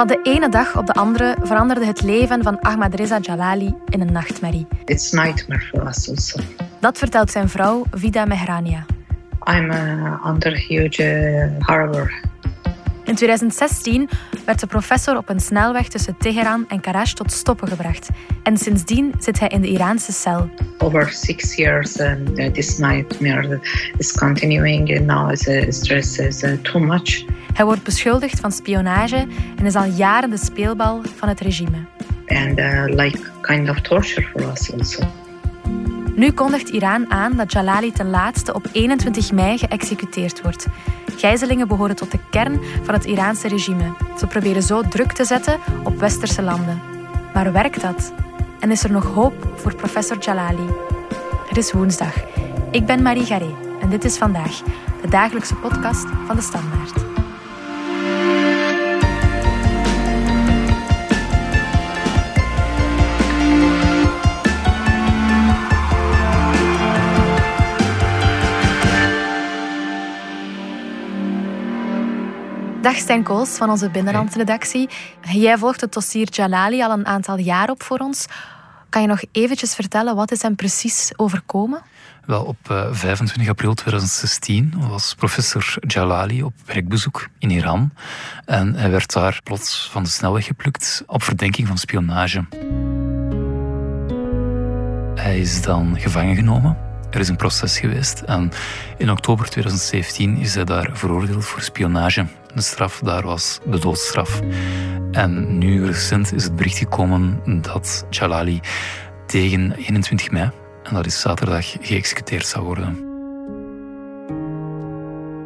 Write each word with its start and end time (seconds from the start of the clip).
Van 0.00 0.08
de 0.08 0.20
ene 0.22 0.48
dag 0.48 0.76
op 0.76 0.86
de 0.86 0.92
andere 0.92 1.36
veranderde 1.42 1.86
het 1.86 2.02
leven 2.02 2.42
van 2.42 2.60
Ahmadreza 2.60 3.18
Jalali 3.18 3.74
in 3.88 4.00
een 4.00 4.12
nachtmerrie. 4.12 4.66
It's 4.84 5.10
nightmare 5.10 5.60
for 5.60 5.86
us 5.86 6.08
also. 6.08 6.40
Dat 6.78 6.98
vertelt 6.98 7.30
zijn 7.30 7.48
vrouw 7.48 7.84
Vida 7.90 8.24
Mehrania. 8.24 8.84
I'm 9.48 9.70
uh, 9.70 10.26
under 10.26 10.56
huge 10.56 11.02
uh, 11.02 11.66
horror. 11.66 12.29
In 13.10 13.16
2016 13.16 14.08
werd 14.44 14.60
de 14.60 14.66
professor 14.66 15.16
op 15.16 15.28
een 15.28 15.40
snelweg 15.40 15.88
tussen 15.88 16.16
Teheran 16.18 16.64
en 16.68 16.80
Karash 16.80 17.12
tot 17.12 17.32
stoppen 17.32 17.68
gebracht. 17.68 18.08
En 18.42 18.56
sindsdien 18.56 19.14
zit 19.18 19.40
hij 19.40 19.48
in 19.48 19.60
de 19.60 19.68
Iraanse 19.68 20.12
cel. 20.12 20.50
Over 20.78 21.08
six 21.08 21.54
years, 21.54 22.00
and 22.00 22.38
uh, 22.38 22.46
this 22.46 22.78
nightmare 22.78 23.60
is 23.98 24.12
continuing, 24.12 24.96
and 24.96 25.06
now 25.06 25.36
the 25.36 25.66
stress 25.68 26.18
is 26.18 26.42
uh, 26.42 26.52
too 26.52 26.80
much. 26.80 27.24
Hij 27.52 27.64
wordt 27.64 27.82
beschuldigd 27.82 28.40
van 28.40 28.52
spionage 28.52 29.26
en 29.56 29.66
is 29.66 29.74
al 29.74 29.84
jaren 29.84 30.30
de 30.30 30.38
speelbal 30.38 31.02
van 31.16 31.28
het 31.28 31.40
regime. 31.40 31.86
And 32.26 32.58
uh, 32.58 32.84
like 32.86 33.18
kind 33.40 33.68
of 33.68 33.80
torture 33.80 34.26
for 34.26 34.52
us 34.52 34.72
also. 34.72 35.29
Nu 36.20 36.32
kondigt 36.32 36.68
Iran 36.68 37.10
aan 37.10 37.36
dat 37.36 37.52
Jalali 37.52 37.92
ten 37.92 38.10
laatste 38.10 38.54
op 38.54 38.66
21 38.72 39.32
mei 39.32 39.58
geëxecuteerd 39.58 40.42
wordt. 40.42 40.66
Gijzelingen 41.16 41.68
behoren 41.68 41.96
tot 41.96 42.10
de 42.10 42.18
kern 42.30 42.60
van 42.82 42.94
het 42.94 43.04
Iraanse 43.04 43.48
regime. 43.48 43.92
Ze 44.18 44.26
proberen 44.26 44.62
zo 44.62 44.82
druk 44.82 45.12
te 45.12 45.24
zetten 45.24 45.58
op 45.84 45.98
westerse 45.98 46.42
landen. 46.42 46.80
Maar 47.34 47.52
werkt 47.52 47.80
dat? 47.80 48.12
En 48.58 48.70
is 48.70 48.84
er 48.84 48.92
nog 48.92 49.04
hoop 49.04 49.52
voor 49.54 49.74
professor 49.74 50.18
Jalali? 50.18 50.68
Het 51.48 51.56
is 51.56 51.72
woensdag. 51.72 52.14
Ik 52.70 52.86
ben 52.86 53.02
Marie 53.02 53.24
Garé 53.24 53.54
en 53.80 53.88
dit 53.88 54.04
is 54.04 54.18
vandaag 54.18 54.62
de 55.02 55.08
dagelijkse 55.08 55.54
podcast 55.54 56.06
van 56.26 56.36
de 56.36 56.42
Standaard. 56.42 57.09
Dag 72.80 72.96
Stijn 72.96 73.22
Kools 73.22 73.50
van 73.50 73.70
onze 73.70 73.90
binnenlandredactie. 73.90 74.88
Jij 75.32 75.58
volgt 75.58 75.80
het 75.80 75.92
dossier 75.92 76.28
Jalali 76.30 76.82
al 76.82 76.90
een 76.90 77.06
aantal 77.06 77.38
jaar 77.38 77.70
op 77.70 77.82
voor 77.82 77.98
ons. 77.98 78.26
Kan 78.88 79.02
je 79.02 79.08
nog 79.08 79.22
eventjes 79.32 79.74
vertellen 79.74 80.16
wat 80.16 80.30
is 80.30 80.42
hem 80.42 80.54
precies 80.54 81.12
overkomen? 81.16 81.82
Wel, 82.26 82.44
op 82.44 82.56
25 82.90 83.42
eh, 83.42 83.48
april 83.48 83.74
2016 83.74 84.74
was 84.88 85.14
professor 85.14 85.76
Jalali 85.86 86.42
op 86.42 86.52
werkbezoek 86.64 87.28
in 87.38 87.50
Iran. 87.50 87.92
En 88.44 88.74
hij 88.74 88.90
werd 88.90 89.12
daar 89.12 89.40
plots 89.44 89.88
van 89.90 90.02
de 90.02 90.08
snelweg 90.08 90.44
geplukt 90.44 91.02
op 91.06 91.22
verdenking 91.22 91.68
van 91.68 91.78
spionage. 91.78 92.44
Hij 95.14 95.40
is 95.40 95.62
dan 95.62 96.00
gevangen 96.00 96.36
genomen 96.36 96.89
er 97.10 97.20
is 97.20 97.28
een 97.28 97.36
proces 97.36 97.78
geweest 97.78 98.20
en 98.20 98.50
in 98.96 99.10
oktober 99.10 99.48
2017 99.48 100.36
is 100.36 100.54
hij 100.54 100.64
daar 100.64 100.90
veroordeeld 100.92 101.44
voor 101.44 101.62
spionage. 101.62 102.26
De 102.54 102.62
straf 102.62 103.00
daar 103.04 103.22
was 103.22 103.60
de 103.64 103.78
doodstraf. 103.78 104.40
En 105.12 105.58
nu 105.58 105.86
recent 105.86 106.32
is 106.32 106.44
het 106.44 106.56
bericht 106.56 106.78
gekomen 106.78 107.40
dat 107.62 108.06
Jalali 108.10 108.60
tegen 109.26 109.72
21 109.72 110.30
mei, 110.30 110.50
en 110.82 110.94
dat 110.94 111.06
is 111.06 111.20
zaterdag, 111.20 111.76
geëxecuteerd 111.80 112.46
zou 112.46 112.64
worden. 112.64 113.08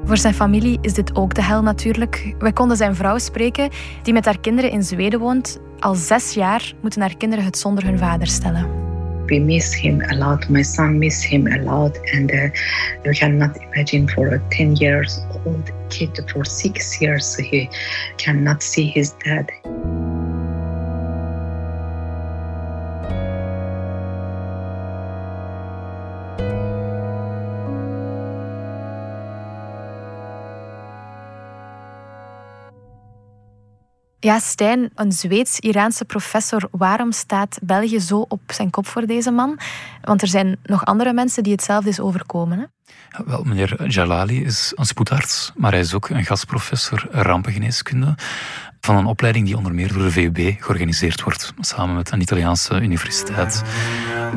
Voor 0.05 0.17
zijn 0.17 0.35
familie 0.35 0.79
is 0.81 0.95
dit 0.95 1.17
ook 1.17 1.35
de 1.35 1.42
hel 1.42 1.62
natuurlijk. 1.62 2.35
We 2.39 2.53
konden 2.53 2.77
zijn 2.77 2.95
vrouw 2.95 3.19
spreken, 3.19 3.70
die 4.03 4.12
met 4.12 4.25
haar 4.25 4.41
kinderen 4.41 4.70
in 4.70 4.83
Zweden 4.83 5.20
woont. 5.20 5.59
Al 5.79 5.95
zes 5.95 6.35
jaar 6.35 6.73
moeten 6.83 7.01
haar 7.01 7.17
kinderen 7.17 7.45
het 7.45 7.59
zonder 7.59 7.85
hun 7.85 7.98
vader 7.98 8.27
stellen. 8.27 8.84
We 9.30 9.39
miss 9.39 9.72
him 9.72 10.03
a 10.11 10.17
lot. 10.17 10.48
My 10.51 10.62
son 10.62 10.98
miss 10.98 11.23
him 11.23 11.46
a 11.46 11.58
lot, 11.62 11.96
and 12.12 12.30
uh, 12.30 12.48
you 13.05 13.12
cannot 13.12 13.57
imagine 13.57 14.08
for 14.08 14.29
a 14.29 14.39
ten 14.51 14.77
years 14.77 15.20
old 15.45 15.70
kid 15.90 16.18
for 16.30 16.45
six 16.45 17.01
years 17.01 17.36
he 17.36 17.70
cannot 18.18 18.63
see 18.63 18.86
his 18.86 19.13
dad. 19.24 19.51
Ja, 34.24 34.39
Stijn, 34.39 34.90
een 34.95 35.12
Zweeds-Iraanse 35.12 36.05
professor. 36.05 36.68
Waarom 36.70 37.12
staat 37.12 37.58
België 37.62 38.01
zo 38.01 38.24
op 38.29 38.40
zijn 38.46 38.70
kop 38.70 38.86
voor 38.86 39.07
deze 39.07 39.30
man? 39.30 39.58
Want 40.02 40.23
er 40.23 40.29
zijn 40.29 40.57
nog 40.62 40.85
andere 40.85 41.12
mensen 41.12 41.42
die 41.42 41.52
hetzelfde 41.52 41.89
is 41.89 42.01
overkomen. 42.01 42.58
Hè? 42.58 42.64
Ja, 43.18 43.24
wel, 43.27 43.42
meneer 43.42 43.89
Jalali 43.89 44.45
is 44.45 44.73
een 44.74 44.84
spoedarts, 44.84 45.52
maar 45.57 45.70
hij 45.70 45.80
is 45.80 45.95
ook 45.95 46.08
een 46.08 46.24
gastprofessor 46.24 47.07
rampengeneeskunde 47.11 48.14
van 48.80 48.96
een 48.96 49.07
opleiding 49.07 49.46
die 49.46 49.57
onder 49.57 49.74
meer 49.74 49.92
door 49.92 50.02
de 50.02 50.11
VUB 50.11 50.57
georganiseerd 50.58 51.23
wordt, 51.23 51.52
samen 51.61 51.95
met 51.95 52.13
een 52.13 52.20
Italiaanse 52.20 52.80
universiteit. 52.80 53.63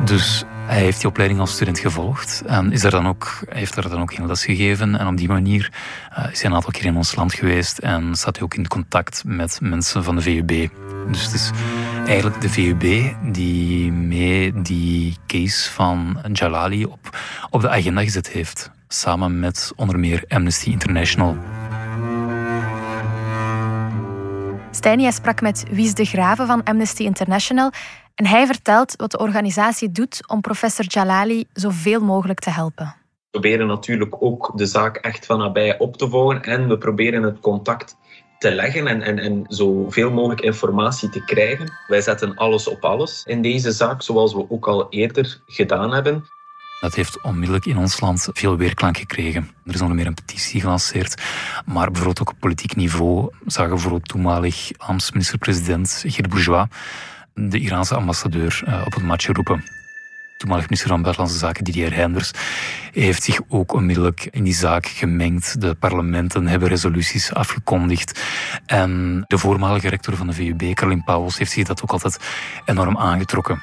Dus 0.04 0.44
hij 0.68 0.80
heeft 0.80 1.00
die 1.00 1.08
opleiding 1.08 1.40
als 1.40 1.52
student 1.52 1.78
gevolgd 1.78 2.42
en 2.46 2.72
is 2.72 2.84
er 2.84 2.90
dan 2.90 3.08
ook, 3.08 3.40
heeft 3.48 3.76
er 3.76 3.88
dan 3.88 4.00
ook 4.00 4.14
geen 4.14 4.26
les 4.26 4.44
gegeven. 4.44 4.98
En 4.98 5.06
op 5.06 5.16
die 5.16 5.28
manier 5.28 5.72
uh, 6.18 6.32
is 6.32 6.40
hij 6.40 6.50
een 6.50 6.56
aantal 6.56 6.70
keer 6.70 6.84
in 6.84 6.96
ons 6.96 7.14
land 7.14 7.34
geweest 7.34 7.78
en 7.78 8.14
staat 8.14 8.36
hij 8.36 8.44
ook 8.44 8.54
in 8.54 8.68
contact 8.68 9.22
met 9.26 9.58
mensen 9.62 10.04
van 10.04 10.16
de 10.16 10.22
VUB. 10.22 10.68
Dus 11.10 11.24
het 11.24 11.34
is 11.34 11.50
eigenlijk 12.06 12.40
de 12.40 12.48
VUB 12.48 13.14
die 13.32 13.92
mee 13.92 14.62
die 14.62 15.16
case 15.26 15.70
van 15.70 16.18
Jalali 16.32 16.84
op, 16.84 17.18
op 17.50 17.60
de 17.60 17.68
agenda 17.68 18.02
gezet 18.02 18.28
heeft. 18.28 18.70
Samen 18.88 19.40
met 19.40 19.72
onder 19.76 19.98
meer 19.98 20.24
Amnesty 20.28 20.70
International. 20.70 21.36
Stijn, 24.70 25.00
jij 25.00 25.10
sprak 25.10 25.40
met 25.40 25.64
Wies 25.70 25.94
de 25.94 26.04
Graven 26.04 26.46
van 26.46 26.62
Amnesty 26.62 27.02
International. 27.02 27.70
En 28.18 28.26
hij 28.26 28.46
vertelt 28.46 28.96
wat 28.96 29.10
de 29.10 29.18
organisatie 29.18 29.92
doet 29.92 30.28
om 30.28 30.40
professor 30.40 30.84
Jalali 30.84 31.44
zoveel 31.52 32.00
mogelijk 32.00 32.38
te 32.38 32.50
helpen. 32.50 32.86
We 32.86 33.40
proberen 33.40 33.66
natuurlijk 33.66 34.16
ook 34.22 34.52
de 34.54 34.66
zaak 34.66 34.96
echt 34.96 35.26
van 35.26 35.38
nabij 35.38 35.78
op 35.78 35.96
te 35.96 36.08
volgen 36.08 36.42
en 36.42 36.68
we 36.68 36.78
proberen 36.78 37.22
het 37.22 37.40
contact 37.40 37.96
te 38.38 38.54
leggen 38.54 38.86
en, 38.86 39.02
en, 39.02 39.18
en 39.18 39.44
zoveel 39.48 40.10
mogelijk 40.10 40.40
informatie 40.40 41.08
te 41.08 41.24
krijgen. 41.24 41.72
Wij 41.86 42.00
zetten 42.00 42.34
alles 42.34 42.68
op 42.68 42.84
alles 42.84 43.22
in 43.26 43.42
deze 43.42 43.72
zaak, 43.72 44.02
zoals 44.02 44.34
we 44.34 44.50
ook 44.50 44.68
al 44.68 44.86
eerder 44.90 45.42
gedaan 45.46 45.92
hebben. 45.92 46.24
Dat 46.80 46.94
heeft 46.94 47.22
onmiddellijk 47.22 47.66
in 47.66 47.78
ons 47.78 48.00
land 48.00 48.28
veel 48.32 48.56
weerklank 48.56 48.96
gekregen. 48.96 49.50
Er 49.64 49.74
is 49.74 49.80
onder 49.80 49.96
meer 49.96 50.06
een 50.06 50.14
petitie 50.14 50.60
gelanceerd. 50.60 51.22
Maar 51.64 51.86
bijvoorbeeld 51.86 52.20
ook 52.20 52.30
op 52.30 52.40
politiek 52.40 52.76
niveau 52.76 53.30
zagen 53.46 53.70
bijvoorbeeld 53.70 54.08
toenmalig 54.08 54.54
Amsterdamse 54.54 55.10
minister-president 55.12 56.04
Geert 56.06 56.28
Bourgeois 56.28 56.66
de 57.38 57.58
Iraanse 57.58 57.94
ambassadeur 57.94 58.62
eh, 58.66 58.82
op 58.86 58.94
het 58.94 59.02
matje 59.02 59.32
roepen. 59.32 59.64
Toenmalig 60.36 60.64
minister 60.64 60.88
van 60.88 61.02
Buitenlandse 61.02 61.38
Zaken 61.38 61.64
Didier 61.64 61.88
Reinders 61.88 62.30
heeft 62.92 63.22
zich 63.22 63.40
ook 63.48 63.72
onmiddellijk 63.72 64.28
in 64.30 64.44
die 64.44 64.54
zaak 64.54 64.86
gemengd. 64.86 65.60
De 65.60 65.74
parlementen 65.74 66.46
hebben 66.46 66.68
resoluties 66.68 67.34
afgekondigd. 67.34 68.20
En 68.66 69.24
de 69.26 69.38
voormalige 69.38 69.88
rector 69.88 70.16
van 70.16 70.26
de 70.26 70.32
VUB, 70.32 70.74
Caroline 70.74 71.02
Pauwels, 71.04 71.38
heeft 71.38 71.50
zich 71.50 71.66
dat 71.66 71.82
ook 71.82 71.90
altijd 71.90 72.18
enorm 72.64 72.98
aangetrokken. 72.98 73.62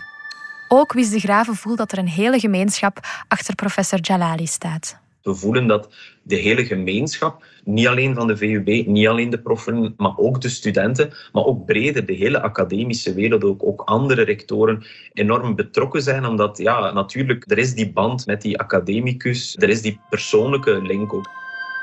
Ook 0.68 0.94
Wies 0.94 1.10
de 1.10 1.20
Graven 1.20 1.56
voelt 1.56 1.78
dat 1.78 1.92
er 1.92 1.98
een 1.98 2.08
hele 2.08 2.40
gemeenschap 2.40 3.00
achter 3.28 3.56
professor 3.56 4.00
Jalali 4.00 4.48
staat. 4.48 5.04
We 5.26 5.36
voelen 5.36 5.68
dat 5.68 5.90
de 6.24 6.36
hele 6.36 6.66
gemeenschap, 6.66 7.46
niet 7.64 7.88
alleen 7.88 8.16
van 8.16 8.28
de 8.28 8.38
VUB, 8.38 8.88
niet 8.88 9.08
alleen 9.08 9.30
de 9.30 9.40
proffen, 9.40 9.94
maar 9.98 10.18
ook 10.18 10.42
de 10.42 10.50
studenten, 10.50 11.14
maar 11.32 11.44
ook 11.44 11.66
breder 11.66 12.06
de 12.06 12.14
hele 12.14 12.42
academische 12.42 13.14
wereld, 13.14 13.44
ook, 13.44 13.64
ook 13.64 13.82
andere 13.82 14.22
rectoren, 14.22 14.86
enorm 15.14 15.56
betrokken 15.56 16.02
zijn. 16.02 16.26
Omdat, 16.26 16.58
ja, 16.58 16.92
natuurlijk, 16.92 17.52
er 17.52 17.58
is 17.58 17.74
die 17.74 17.92
band 17.92 18.26
met 18.26 18.42
die 18.42 18.60
academicus, 18.60 19.56
er 19.56 19.70
is 19.70 19.82
die 19.82 20.00
persoonlijke 20.10 20.82
link 20.82 21.14
ook. 21.14 21.30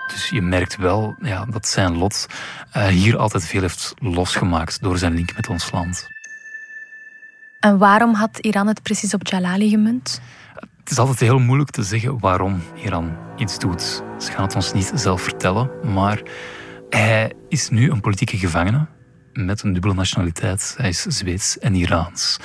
Dus 0.07 0.29
je 0.29 0.43
merkt 0.43 0.77
wel 0.77 1.15
ja, 1.23 1.45
dat 1.45 1.67
zijn 1.67 1.97
lot 1.97 2.27
uh, 2.77 2.87
hier 2.87 3.17
altijd 3.17 3.45
veel 3.45 3.61
heeft 3.61 3.95
losgemaakt 3.99 4.83
door 4.83 4.99
zijn 4.99 5.15
link 5.15 5.37
met 5.37 5.49
ons 5.49 5.71
land. 5.71 6.07
En 7.61 7.79
waarom 7.79 8.15
had 8.15 8.39
Iran 8.39 8.67
het 8.67 8.83
precies 8.83 9.15
op 9.15 9.27
Jalali 9.27 9.69
gemunt? 9.69 10.21
Het 10.83 10.91
is 10.91 10.99
altijd 10.99 11.21
heel 11.21 11.39
moeilijk 11.39 11.71
te 11.71 11.83
zeggen 11.83 12.19
waarom 12.19 12.63
Iran 12.85 13.17
iets 13.37 13.59
doet. 13.59 14.03
Ze 14.19 14.33
gaan 14.33 14.45
het 14.45 14.55
ons 14.55 14.73
niet 14.73 14.93
zelf 14.95 15.23
vertellen, 15.23 15.71
maar 15.95 16.23
hij 16.91 17.33
is 17.49 17.69
nu 17.69 17.91
een 17.91 18.01
politieke 18.01 18.39
gevangene 18.39 18.87
met 19.33 19.63
een 19.63 19.73
dubbele 19.73 19.95
nationaliteit. 19.95 20.75
Hij 20.77 20.89
is 20.89 21.03
Zweeds 21.03 21.59
en 21.59 21.75
Iraans. 21.75 22.39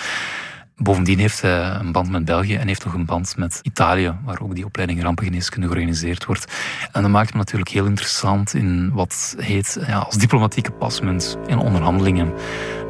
Bovendien 0.75 1.19
heeft 1.19 1.42
hij 1.42 1.80
een 1.80 1.92
band 1.92 2.10
met 2.10 2.25
België 2.25 2.56
en 2.56 2.68
heeft 2.68 2.86
nog 2.86 2.94
een 2.94 3.06
band 3.06 3.38
met 3.38 3.60
Italië, 3.62 4.16
waar 4.24 4.42
ook 4.42 4.56
die 4.56 4.66
opleiding 4.66 5.01
rampengeneeskunde 5.01 5.68
georganiseerd 5.68 6.25
wordt. 6.25 6.54
En 6.92 7.01
dat 7.01 7.12
maakt 7.12 7.30
hem 7.30 7.38
natuurlijk 7.38 7.72
heel 7.72 7.86
interessant 7.86 8.54
in 8.54 8.92
wat 8.94 9.36
heet 9.38 9.78
ja, 9.88 9.98
als 9.98 10.16
diplomatieke 10.16 10.72
pasmunt 10.72 11.38
in 11.45 11.57
onderhandelingen. 11.57 12.34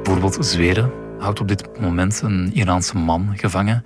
Bijvoorbeeld 0.04 0.46
Zweden 0.46 0.92
houdt 1.20 1.40
op 1.40 1.48
dit 1.48 1.80
moment 1.80 2.22
een 2.22 2.54
Iraanse 2.54 2.98
man 2.98 3.30
gevangen 3.36 3.84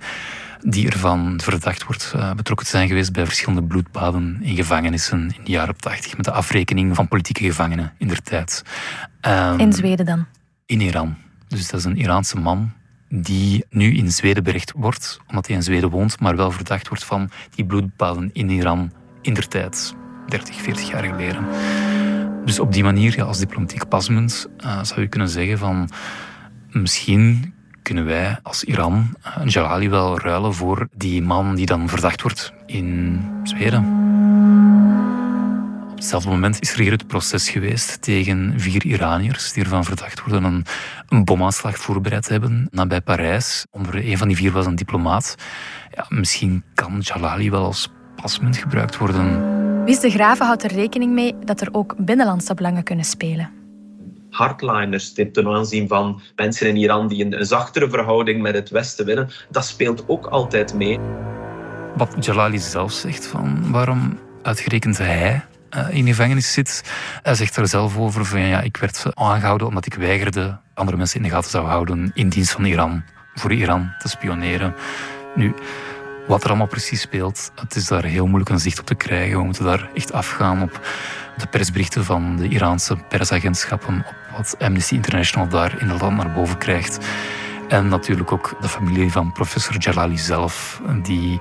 die 0.62 0.90
ervan 0.90 1.40
verdacht 1.42 1.84
wordt 1.84 2.12
uh, 2.16 2.32
betrokken 2.32 2.66
te 2.66 2.72
zijn 2.72 2.88
geweest 2.88 3.12
bij 3.12 3.24
verschillende 3.24 3.62
bloedbaden 3.62 4.38
in 4.42 4.56
gevangenissen 4.56 5.20
in 5.20 5.44
de 5.44 5.50
jaren 5.50 5.76
80 5.76 6.16
met 6.16 6.24
de 6.24 6.32
afrekening 6.32 6.94
van 6.96 7.08
politieke 7.08 7.44
gevangenen 7.44 7.92
in 7.98 8.08
der 8.08 8.22
tijd. 8.22 8.62
Um, 9.26 9.58
in 9.58 9.72
Zweden 9.72 10.06
dan? 10.06 10.26
In 10.66 10.80
Iran. 10.80 11.16
Dus 11.48 11.68
dat 11.68 11.80
is 11.80 11.86
een 11.86 11.96
Iraanse 11.96 12.38
man 12.38 12.72
die 13.08 13.64
nu 13.70 13.94
in 13.94 14.12
Zweden 14.12 14.42
berecht 14.42 14.72
wordt, 14.76 15.20
omdat 15.28 15.46
hij 15.46 15.56
in 15.56 15.62
Zweden 15.62 15.90
woont, 15.90 16.20
maar 16.20 16.36
wel 16.36 16.50
verdacht 16.50 16.88
wordt 16.88 17.04
van 17.04 17.30
die 17.54 17.64
bloedbaden 17.64 18.30
in 18.32 18.50
Iran 18.50 18.92
in 19.22 19.34
der 19.34 19.48
tijd, 19.48 19.94
30, 20.28 20.56
40 20.56 20.88
jaar 20.90 21.04
geleden. 21.04 21.46
Dus 22.44 22.58
op 22.58 22.72
die 22.72 22.82
manier, 22.82 23.16
ja, 23.16 23.24
als 23.24 23.38
diplomatiek 23.38 23.88
pasmunt, 23.88 24.46
uh, 24.64 24.82
zou 24.82 25.00
je 25.00 25.08
kunnen 25.08 25.28
zeggen 25.28 25.58
van 25.58 25.90
misschien 26.70 27.54
kunnen 27.82 28.04
wij 28.04 28.38
als 28.42 28.64
Iran 28.64 29.16
uh, 29.26 29.46
Jalali 29.46 29.88
wel 29.88 30.18
ruilen 30.18 30.54
voor 30.54 30.88
die 30.94 31.22
man 31.22 31.54
die 31.54 31.66
dan 31.66 31.88
verdacht 31.88 32.22
wordt 32.22 32.52
in 32.66 33.20
Zweden. 33.42 34.00
Op 35.90 35.98
hetzelfde 35.98 36.28
moment 36.28 36.60
is 36.60 36.72
er 36.72 36.80
hier 36.80 36.92
het 36.92 37.06
proces 37.06 37.50
geweest 37.50 38.02
tegen 38.02 38.54
vier 38.56 38.84
Iraniërs 38.84 39.52
die 39.52 39.62
ervan 39.62 39.84
verdacht 39.84 40.20
worden 40.20 40.44
een, 40.44 40.64
een 41.08 41.24
bomaanslag 41.24 41.76
voorbereid 41.76 42.28
hebben 42.28 42.68
nabij 42.70 43.00
Parijs. 43.00 43.66
Onder 43.70 44.06
een 44.06 44.18
van 44.18 44.28
die 44.28 44.36
vier 44.36 44.52
was 44.52 44.66
een 44.66 44.74
diplomaat. 44.74 45.34
Ja, 45.90 46.06
misschien 46.08 46.62
kan 46.74 46.98
Jalali 47.00 47.50
wel 47.50 47.64
als 47.64 47.90
pasmunt 48.16 48.56
gebruikt 48.56 48.98
worden. 48.98 49.84
Wies 49.84 50.00
de 50.00 50.10
Graven 50.10 50.46
houdt 50.46 50.64
er 50.64 50.72
rekening 50.72 51.12
mee 51.12 51.34
dat 51.44 51.60
er 51.60 51.68
ook 51.72 51.94
binnenlandse 51.98 52.54
belangen 52.54 52.82
kunnen 52.82 53.04
spelen 53.04 53.61
hardliners 54.32 55.12
ten 55.12 55.46
aanzien 55.46 55.88
van 55.88 56.20
mensen 56.36 56.68
in 56.68 56.76
Iran 56.76 57.08
die 57.08 57.24
een, 57.24 57.46
zachtere 57.46 57.90
verhouding 57.90 58.42
met 58.42 58.54
het 58.54 58.70
Westen 58.70 59.06
willen, 59.06 59.30
dat 59.50 59.64
speelt 59.64 60.04
ook 60.06 60.26
altijd 60.26 60.74
mee. 60.74 60.98
Wat 61.96 62.24
Jalali 62.24 62.58
zelf 62.58 62.92
zegt 62.92 63.26
van 63.26 63.72
waarom 63.72 64.18
uitgerekend 64.42 64.98
hij 64.98 65.44
uh, 65.76 65.86
in 65.90 66.06
gevangenis 66.06 66.52
zit. 66.52 66.82
Hij 67.22 67.34
zegt 67.34 67.56
er 67.56 67.68
zelf 67.68 67.98
over 67.98 68.24
van 68.24 68.40
ja, 68.40 68.60
ik 68.60 68.76
werd 68.76 69.04
aangehouden 69.14 69.66
omdat 69.66 69.86
ik 69.86 69.94
weigerde 69.94 70.58
andere 70.74 70.96
mensen 70.96 71.16
in 71.16 71.22
de 71.22 71.34
gaten 71.34 71.50
zou 71.50 71.66
houden 71.66 72.10
in 72.14 72.28
dienst 72.28 72.52
van 72.52 72.64
Iran. 72.64 73.04
Voor 73.34 73.52
Iran 73.52 73.92
te 73.98 74.08
spioneren. 74.08 74.74
Nu, 75.34 75.54
wat 76.26 76.42
er 76.42 76.48
allemaal 76.48 76.66
precies 76.66 77.00
speelt, 77.00 77.52
het 77.54 77.76
is 77.76 77.86
daar 77.86 78.04
heel 78.04 78.26
moeilijk 78.26 78.50
een 78.50 78.58
zicht 78.58 78.80
op 78.80 78.86
te 78.86 78.94
krijgen. 78.94 79.38
We 79.38 79.44
moeten 79.44 79.64
daar 79.64 79.90
echt 79.94 80.12
afgaan 80.12 80.62
op 80.62 80.80
de 81.36 81.46
persberichten 81.46 82.04
van 82.04 82.36
de 82.36 82.48
Iraanse 82.48 82.96
persagentschappen, 83.08 83.96
op 83.96 84.36
wat 84.36 84.56
Amnesty 84.58 84.94
International 84.94 85.48
daar 85.48 85.80
in 85.80 85.88
het 85.88 86.00
land 86.00 86.16
naar 86.16 86.32
boven 86.32 86.58
krijgt. 86.58 87.06
En 87.68 87.88
natuurlijk 87.88 88.32
ook 88.32 88.56
de 88.60 88.68
familie 88.68 89.12
van 89.12 89.32
professor 89.32 89.76
Jalali 89.78 90.18
zelf, 90.18 90.80
die 91.02 91.40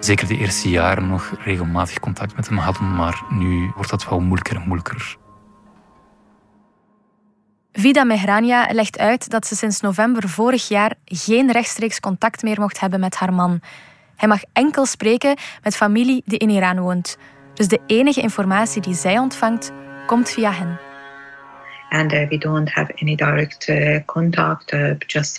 zeker 0.00 0.26
de 0.26 0.38
eerste 0.38 0.70
jaren 0.70 1.08
nog 1.08 1.32
regelmatig 1.44 2.00
contact 2.00 2.36
met 2.36 2.48
hem 2.48 2.58
hadden, 2.58 2.94
maar 2.94 3.22
nu 3.30 3.70
wordt 3.74 3.90
dat 3.90 4.08
wel 4.08 4.20
moeilijker 4.20 4.56
en 4.56 4.62
moeilijker. 4.66 5.16
Vida 7.72 8.04
Mehrania 8.04 8.68
legt 8.72 8.98
uit 8.98 9.30
dat 9.30 9.46
ze 9.46 9.56
sinds 9.56 9.80
november 9.80 10.28
vorig 10.28 10.68
jaar 10.68 10.94
geen 11.04 11.52
rechtstreeks 11.52 12.00
contact 12.00 12.42
meer 12.42 12.60
mocht 12.60 12.80
hebben 12.80 13.00
met 13.00 13.16
haar 13.16 13.32
man. 13.32 13.60
Hij 14.20 14.28
mag 14.28 14.40
enkel 14.52 14.86
spreken 14.86 15.36
met 15.62 15.76
familie 15.76 16.22
die 16.24 16.38
in 16.38 16.50
Iran 16.50 16.80
woont. 16.80 17.16
Dus 17.54 17.68
de 17.68 17.80
enige 17.86 18.20
informatie 18.20 18.82
die 18.82 18.94
zij 18.94 19.18
ontvangt, 19.18 19.72
komt 20.06 20.30
via 20.30 20.52
hen. 20.52 20.78
and 21.92 22.12
uh, 22.12 22.26
we 22.28 22.38
don't 22.38 22.68
have 22.68 22.88
any 23.02 23.16
direct 23.16 23.68
uh, 23.68 23.98
contact. 24.06 24.72
Uh, 24.72 24.94
just 25.08 25.38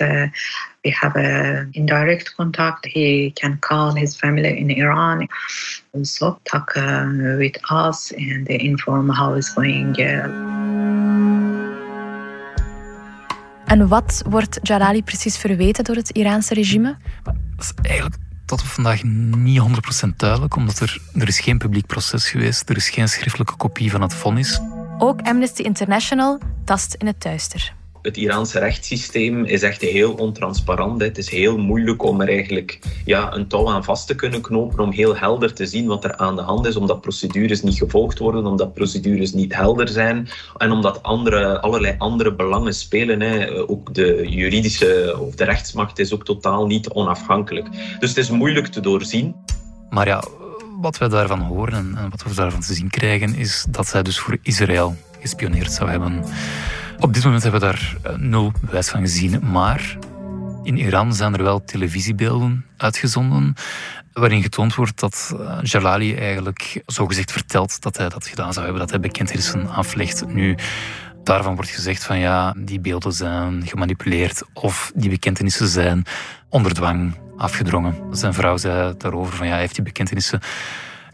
we 0.84 0.92
have 0.92 1.16
a 1.16 1.66
indirect 1.72 2.36
contact. 2.36 2.86
He 2.86 3.32
can 3.34 3.58
call 3.60 3.94
his 3.94 4.16
family 4.16 4.58
in 4.58 4.70
Iran, 4.70 5.28
also 5.94 6.40
talk 6.44 6.74
with 7.38 7.58
us 7.72 8.12
and 8.18 8.50
inform 8.50 9.10
how 9.10 9.36
it's 9.36 9.50
going. 9.50 9.96
En 13.66 13.88
wat 13.88 14.24
wordt 14.30 14.60
Jalali 14.62 15.04
precies 15.04 15.38
verweten 15.38 15.84
door 15.84 15.96
het 15.96 16.10
Iraanse 16.10 16.54
regime? 16.54 16.98
Dat 17.24 17.36
is 17.58 17.74
eigenlijk 17.82 18.16
tot 18.52 18.62
op 18.62 18.68
vandaag 18.68 19.04
niet 19.04 19.62
100% 20.06 20.16
duidelijk, 20.16 20.56
omdat 20.56 20.80
er, 20.80 21.02
er 21.14 21.28
is 21.28 21.40
geen 21.40 21.58
publiek 21.58 21.86
proces 21.86 22.30
geweest, 22.30 22.70
er 22.70 22.76
is 22.76 22.90
geen 22.90 23.10
schriftelijke 23.10 23.56
kopie 23.56 23.92
van 23.92 24.02
het 24.02 24.14
vonnis. 24.14 24.60
Ook 24.98 25.22
Amnesty 25.22 25.62
International 25.62 26.40
tast 26.66 26.94
in 26.94 27.08
het 27.08 27.22
duister. 27.22 27.74
Het 28.02 28.18
Iraanse 28.18 28.60
rechtssysteem 28.60 29.46
is 29.46 29.62
echt 29.62 29.82
heel 29.82 30.14
ontransparant. 30.14 31.02
Het 31.02 31.18
is 31.18 31.30
heel 31.30 31.58
moeilijk 31.58 32.04
om 32.04 32.22
er 32.22 32.30
eigenlijk 32.30 32.80
ja, 33.06 33.34
een 33.34 33.48
touw 33.48 33.70
aan 33.70 33.84
vast 33.84 34.08
te 34.08 34.16
kunnen 34.16 34.42
knopen, 34.42 34.80
om 34.80 34.92
heel 34.92 35.18
helder 35.18 35.54
te 35.54 35.66
zien 35.66 35.88
wat 35.88 36.04
er 36.04 36.16
aan 36.16 36.36
de 36.36 36.42
hand 36.42 36.66
is, 36.66 36.76
omdat 36.76 37.02
procedures 37.02 37.62
niet 37.62 37.78
gevolgd 37.78 38.20
worden, 38.20 38.46
omdat 38.46 38.74
procedures 38.74 39.34
niet 39.34 39.56
helder 39.56 39.88
zijn 39.88 40.30
en 40.58 40.72
omdat 40.72 41.04
andere, 41.04 41.62
allerlei 41.62 41.96
andere 41.98 42.36
belangen 42.36 42.74
spelen. 42.74 43.22
Hè. 43.22 43.68
Ook 43.70 43.94
de 43.94 44.26
juridische 44.30 45.18
of 45.20 45.36
de 45.36 45.44
rechtsmacht 45.44 46.00
is 46.00 46.14
ook 46.14 46.26
totaal 46.26 46.66
niet 46.66 46.90
onafhankelijk. 46.90 47.68
Dus 48.00 48.10
het 48.10 48.18
is 48.18 48.30
moeilijk 48.30 48.68
te 48.68 48.80
doorzien. 48.80 49.36
Maar 49.90 50.08
ja, 50.08 50.24
wat 50.82 50.98
we 50.98 51.08
daarvan 51.08 51.40
horen 51.40 51.98
en 51.98 52.10
wat 52.10 52.24
we 52.24 52.34
daarvan 52.34 52.62
te 52.62 52.74
zien 52.74 52.90
krijgen, 52.90 53.36
is 53.36 53.66
dat 53.70 53.88
zij 53.88 54.04
dus 54.04 54.20
voor 54.20 54.38
Israël 54.42 54.96
gespioneerd 55.20 55.72
zou 55.72 55.90
hebben. 55.90 56.24
Op 57.02 57.14
dit 57.14 57.24
moment 57.24 57.44
hebben 57.44 57.62
we 57.62 57.66
daar 57.66 57.96
eh, 58.04 58.16
nul 58.16 58.52
bewijs 58.62 58.90
van 58.90 59.00
gezien, 59.00 59.52
maar 59.52 59.98
in 60.64 60.78
Iran 60.78 61.14
zijn 61.14 61.34
er 61.34 61.44
wel 61.44 61.64
televisiebeelden 61.64 62.66
uitgezonden 62.78 63.54
waarin 64.14 64.42
getoond 64.42 64.76
wordt 64.76 65.00
dat 65.00 65.36
eh, 65.40 65.58
Jalali 65.62 66.16
eigenlijk 66.16 66.82
zogezegd 66.86 67.32
vertelt 67.32 67.82
dat 67.82 67.98
hij 67.98 68.10
dat 68.10 68.28
gedaan 68.28 68.54
zou 68.54 68.66
hebben, 68.66 68.82
dat 68.82 68.92
hij 68.92 69.00
bekentenissen 69.00 69.70
aflegt. 69.70 70.26
Nu, 70.28 70.56
daarvan 71.24 71.56
wordt 71.56 71.70
gezegd 71.70 72.04
van 72.04 72.20
ja, 72.20 72.54
die 72.58 72.80
beelden 72.80 73.14
zijn 73.14 73.68
gemanipuleerd 73.68 74.44
of 74.54 74.92
die 74.96 75.10
bekentenissen 75.10 75.68
zijn 75.68 76.06
onder 76.50 76.74
dwang 76.74 77.18
afgedrongen. 77.38 77.96
Zijn 78.12 78.34
vrouw 78.34 78.58
zei 78.58 78.94
daarover 78.98 79.36
van 79.36 79.46
ja, 79.46 79.52
hij 79.52 79.62
heeft 79.62 79.76
die 79.76 79.84
bekentenissen, 79.84 80.40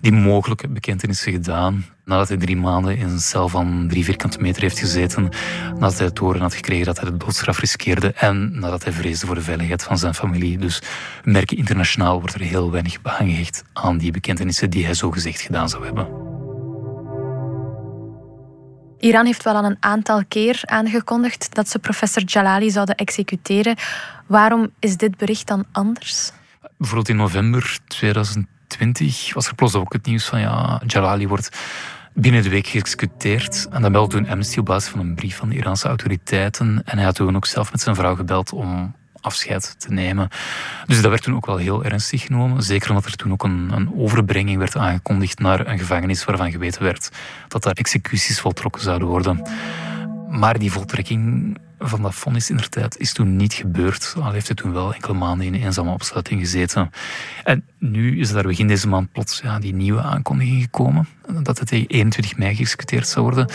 die 0.02 0.12
mogelijke 0.12 0.68
bekentenissen 0.68 1.32
gedaan 1.32 1.86
nadat 2.06 2.28
hij 2.28 2.38
drie 2.38 2.58
maanden 2.58 2.98
in 2.98 3.08
een 3.08 3.20
cel 3.20 3.50
van 3.50 3.86
drie 3.88 4.04
vierkante 4.04 4.42
meter 4.42 4.62
heeft 4.62 4.80
gezeten, 4.80 5.30
nadat 5.74 5.98
hij 5.98 6.08
het 6.08 6.18
horen 6.18 6.42
had 6.42 6.54
gekregen 6.54 6.86
dat 6.86 7.00
hij 7.00 7.10
de 7.10 7.18
doodstraf 7.18 7.60
riskeerde 7.60 8.12
en 8.12 8.60
nadat 8.60 8.84
hij 8.84 8.94
vreesde 8.94 9.26
voor 9.26 9.36
de 9.36 9.42
veiligheid 9.42 9.84
van 9.84 9.98
zijn 9.98 10.14
familie. 10.14 10.58
Dus 10.58 10.82
merken 11.24 11.58
internationaal 11.58 12.20
wordt 12.20 12.36
er 12.36 12.42
heel 12.42 12.72
weinig 12.72 13.02
behangehecht 13.02 13.64
aan 13.74 13.98
die 13.98 14.12
bekentenissen 14.12 14.70
die 14.70 14.86
hij 14.86 14.94
zo 14.94 15.12
gezegd 15.12 15.42
gedaan 15.42 15.70
zou 15.70 15.86
hebben. 15.86 16.08
Iran 19.00 19.26
heeft 19.26 19.44
wel 19.44 19.56
al 19.56 19.66
een 19.66 19.78
aantal 19.80 20.26
keer 20.28 20.60
aangekondigd 20.66 21.56
dat 21.56 21.70
ze 21.70 21.80
professor 21.80 22.24
Jalali 22.24 22.70
zouden 22.70 22.96
executeren. 22.96 23.76
Waarom 24.26 24.70
is 24.80 24.98
dit 24.98 25.18
bericht 25.18 25.48
dan 25.48 25.66
anders? 25.72 26.32
Bijvoorbeeld 26.78 27.10
in 27.10 27.16
november 27.16 27.80
2020 28.68 29.34
was 29.34 29.48
er 29.48 29.56
plots 29.56 29.76
ook 29.76 29.94
het 29.94 30.06
nieuws 30.06 30.26
van 30.26 30.40
ja, 30.40 30.82
Jalali 30.88 31.28
wordt 31.28 31.58
binnen 32.14 32.44
de 32.44 32.50
week 32.50 32.68
geëxecuteerd. 32.68 33.68
En 33.72 33.82
dat 33.82 33.92
meldde 33.92 34.18
toen 34.18 34.30
Amnesty 34.30 34.60
op 34.60 34.66
basis 34.66 34.90
van 34.92 35.00
een 35.00 35.16
brief 35.16 35.36
van 35.36 35.50
de 35.50 35.56
Iraanse 35.56 35.88
autoriteiten. 35.88 36.82
En 36.86 36.98
hij 36.98 37.06
had 37.06 37.16
toen 37.16 37.36
ook 37.36 37.46
zelf 37.46 37.72
met 37.72 37.82
zijn 37.82 37.96
vrouw 37.96 38.16
gebeld 38.16 38.54
om 38.54 38.96
afscheid 39.22 39.76
te 39.80 39.92
nemen. 39.92 40.30
Dus 40.86 41.02
dat 41.02 41.10
werd 41.10 41.24
toen 41.24 41.36
ook 41.36 41.46
wel 41.46 41.58
heel 41.58 41.84
ernstig 41.84 42.22
genomen. 42.22 42.64
Zeker 42.64 42.90
omdat 42.90 43.06
er 43.06 43.16
toen 43.16 43.32
ook 43.32 43.44
een, 43.44 43.72
een 43.74 43.92
overbrenging 43.96 44.58
werd 44.58 44.76
aangekondigd 44.78 45.40
naar 45.40 45.68
een 45.68 45.80
gevangenis 45.80 46.26
waarvan 46.26 46.52
geweten 46.52 46.84
werd 46.84 47.10
dat 47.48 47.64
daar 47.64 47.74
executies 47.74 48.40
voltrokken 48.40 48.82
zouden 48.82 49.08
worden. 49.08 49.42
Maar 50.30 50.60
die 50.60 50.72
voltrekking 50.72 51.58
van 51.80 52.02
dat 52.02 52.16
vonnis 52.16 52.50
in 52.50 52.58
de 52.58 52.70
tijd 52.70 52.98
is 52.98 53.14
toen 53.14 53.36
niet 53.36 53.54
gebeurd. 53.54 54.16
Al 54.22 54.32
heeft 54.32 54.48
hij 54.48 54.56
toen 54.56 54.74
wel 54.74 54.94
enkele 54.94 55.14
maanden 55.14 55.46
in 55.46 55.54
een 55.54 55.62
eenzame 55.62 55.92
opsluiting 55.92 56.40
gezeten. 56.40 56.90
En 57.44 57.66
nu 57.80 58.20
is 58.20 58.32
er 58.32 58.48
begin 58.48 58.68
deze 58.68 58.88
maand 58.88 59.12
plots 59.12 59.40
ja, 59.44 59.60
die 59.60 59.74
nieuwe 59.74 60.02
aankondiging 60.02 60.62
gekomen. 60.62 61.08
Dat 61.44 61.60
het 61.60 61.72
21 61.72 62.38
mei 62.38 62.56
geëxecuteerd 62.56 63.08
zou 63.08 63.26
worden. 63.26 63.50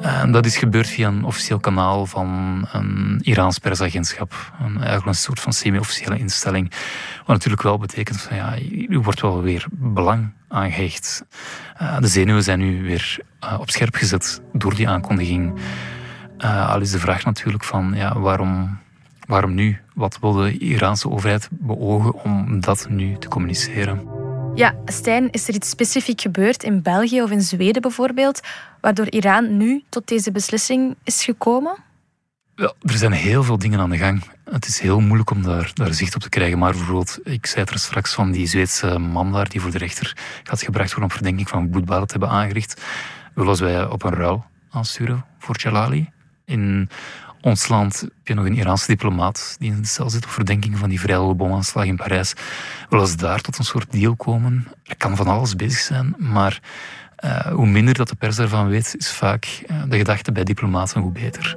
En 0.00 0.32
dat 0.32 0.46
is 0.46 0.56
gebeurd 0.56 0.88
via 0.88 1.08
een 1.08 1.24
officieel 1.24 1.58
kanaal 1.58 2.06
van 2.06 2.28
een 2.72 3.18
Iraans 3.22 3.58
persagentschap. 3.58 4.52
Een, 4.60 4.76
eigenlijk 4.76 5.06
een 5.06 5.14
soort 5.14 5.40
van 5.40 5.52
semi-officiële 5.52 6.18
instelling. 6.18 6.72
Wat 7.18 7.26
natuurlijk 7.26 7.62
wel 7.62 7.78
betekent 7.78 8.20
van 8.20 8.36
ja, 8.36 8.58
u 8.88 8.98
wordt 8.98 9.20
wel 9.20 9.42
weer 9.42 9.66
belang 9.70 10.32
aangehecht. 10.48 11.24
Eh, 11.76 11.98
de 11.98 12.06
zenuwen 12.06 12.42
zijn 12.42 12.58
nu 12.58 12.82
weer 12.82 13.18
eh, 13.40 13.60
op 13.60 13.70
scherp 13.70 13.94
gezet 13.94 14.40
door 14.52 14.74
die 14.74 14.88
aankondiging. 14.88 15.60
Uh, 16.38 16.72
al 16.72 16.80
is 16.80 16.90
de 16.90 16.98
vraag 16.98 17.24
natuurlijk 17.24 17.64
van 17.64 17.92
ja, 17.94 18.18
waarom 18.18 18.78
Waarom 19.28 19.54
nu? 19.54 19.80
Wat 19.94 20.18
wil 20.20 20.32
de 20.32 20.58
Iraanse 20.58 21.10
overheid 21.10 21.48
beogen 21.50 22.14
om 22.24 22.60
dat 22.60 22.86
nu 22.88 23.18
te 23.18 23.28
communiceren? 23.28 24.08
Ja, 24.54 24.74
Stijn, 24.84 25.30
is 25.30 25.48
er 25.48 25.54
iets 25.54 25.70
specifiek 25.70 26.20
gebeurd 26.20 26.62
in 26.62 26.82
België 26.82 27.22
of 27.22 27.30
in 27.30 27.40
Zweden 27.40 27.82
bijvoorbeeld, 27.82 28.40
waardoor 28.80 29.08
Iran 29.10 29.56
nu 29.56 29.82
tot 29.88 30.08
deze 30.08 30.32
beslissing 30.32 30.96
is 31.04 31.24
gekomen? 31.24 31.76
Ja, 32.54 32.72
er 32.80 32.98
zijn 32.98 33.12
heel 33.12 33.42
veel 33.42 33.58
dingen 33.58 33.80
aan 33.80 33.90
de 33.90 33.96
gang. 33.96 34.22
Het 34.44 34.66
is 34.66 34.80
heel 34.80 35.00
moeilijk 35.00 35.30
om 35.30 35.42
daar, 35.42 35.70
daar 35.74 35.94
zicht 35.94 36.14
op 36.14 36.20
te 36.20 36.28
krijgen. 36.28 36.58
Maar 36.58 36.72
bijvoorbeeld, 36.72 37.18
ik 37.24 37.46
zei 37.46 37.60
het 37.64 37.70
er 37.70 37.78
straks 37.78 38.14
van 38.14 38.30
die 38.30 38.46
Zweedse 38.46 38.98
man 38.98 39.32
daar 39.32 39.48
die 39.48 39.60
voor 39.60 39.70
de 39.70 39.78
rechter 39.78 40.16
gaat 40.42 40.62
gebracht 40.62 40.90
worden 40.90 41.10
op 41.10 41.12
verdenking 41.12 41.48
van 41.48 41.70
bloedbaden 41.70 42.06
te 42.06 42.12
hebben 42.18 42.30
aangericht. 42.30 42.82
Willen 43.34 43.60
wij 43.60 43.86
op 43.86 44.02
een 44.02 44.14
ruil 44.14 44.44
aansturen 44.70 45.24
voor 45.38 45.56
Jalali. 45.58 46.10
In 46.48 46.88
ons 47.40 47.68
land 47.68 48.00
heb 48.00 48.10
je 48.24 48.34
nog 48.34 48.44
een 48.44 48.56
Iraanse 48.56 48.86
diplomaat 48.86 49.56
die 49.58 49.70
in 49.70 49.80
de 49.80 49.86
cel 49.86 50.10
zit 50.10 50.24
op 50.24 50.30
verdenking 50.30 50.78
van 50.78 50.88
die 50.88 51.00
vrijwillige 51.00 51.36
bomaanslag 51.36 51.84
in 51.84 51.96
Parijs. 51.96 52.32
Willen 52.88 53.06
ze 53.06 53.16
daar 53.16 53.40
tot 53.40 53.58
een 53.58 53.64
soort 53.64 53.92
deal 53.92 54.16
komen? 54.16 54.68
Er 54.84 54.96
kan 54.96 55.16
van 55.16 55.26
alles 55.26 55.56
bezig 55.56 55.80
zijn, 55.80 56.14
maar 56.18 56.60
uh, 57.24 57.40
hoe 57.40 57.66
minder 57.66 57.94
dat 57.94 58.08
de 58.08 58.14
pers 58.14 58.36
daarvan 58.36 58.68
weet, 58.68 58.94
is 58.98 59.12
vaak 59.12 59.62
uh, 59.70 59.82
de 59.88 59.96
gedachte 59.96 60.32
bij 60.32 60.44
diplomaten 60.44 61.00
hoe 61.00 61.12
beter. 61.12 61.56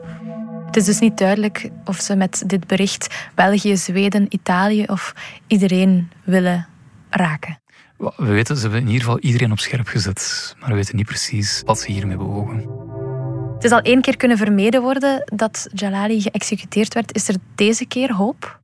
Het 0.65 0.75
is 0.75 0.85
dus 0.85 0.99
niet 0.99 1.17
duidelijk 1.17 1.69
of 1.85 1.99
ze 1.99 2.15
met 2.15 2.43
dit 2.47 2.67
bericht 2.67 3.29
België, 3.35 3.77
Zweden, 3.77 4.25
Italië 4.29 4.83
of 4.83 5.13
iedereen 5.47 6.11
willen 6.23 6.67
raken. 7.09 7.59
We 7.97 8.11
weten, 8.17 8.55
ze 8.55 8.61
hebben 8.61 8.79
in 8.79 8.87
ieder 8.87 9.01
geval 9.01 9.19
iedereen 9.19 9.51
op 9.51 9.59
scherp 9.59 9.87
gezet, 9.87 10.55
maar 10.59 10.69
we 10.69 10.75
weten 10.75 10.95
niet 10.95 11.05
precies 11.05 11.61
wat 11.65 11.79
ze 11.79 11.91
hiermee 11.91 12.17
bewogen. 12.17 12.90
Het 13.61 13.71
is 13.71 13.77
al 13.77 13.83
één 13.83 14.01
keer 14.01 14.17
kunnen 14.17 14.37
vermeden 14.37 14.81
worden 14.81 15.23
dat 15.35 15.67
Jalali 15.73 16.21
geëxecuteerd 16.21 16.93
werd. 16.93 17.15
Is 17.15 17.27
er 17.27 17.35
deze 17.55 17.85
keer 17.85 18.13
hoop? 18.13 18.59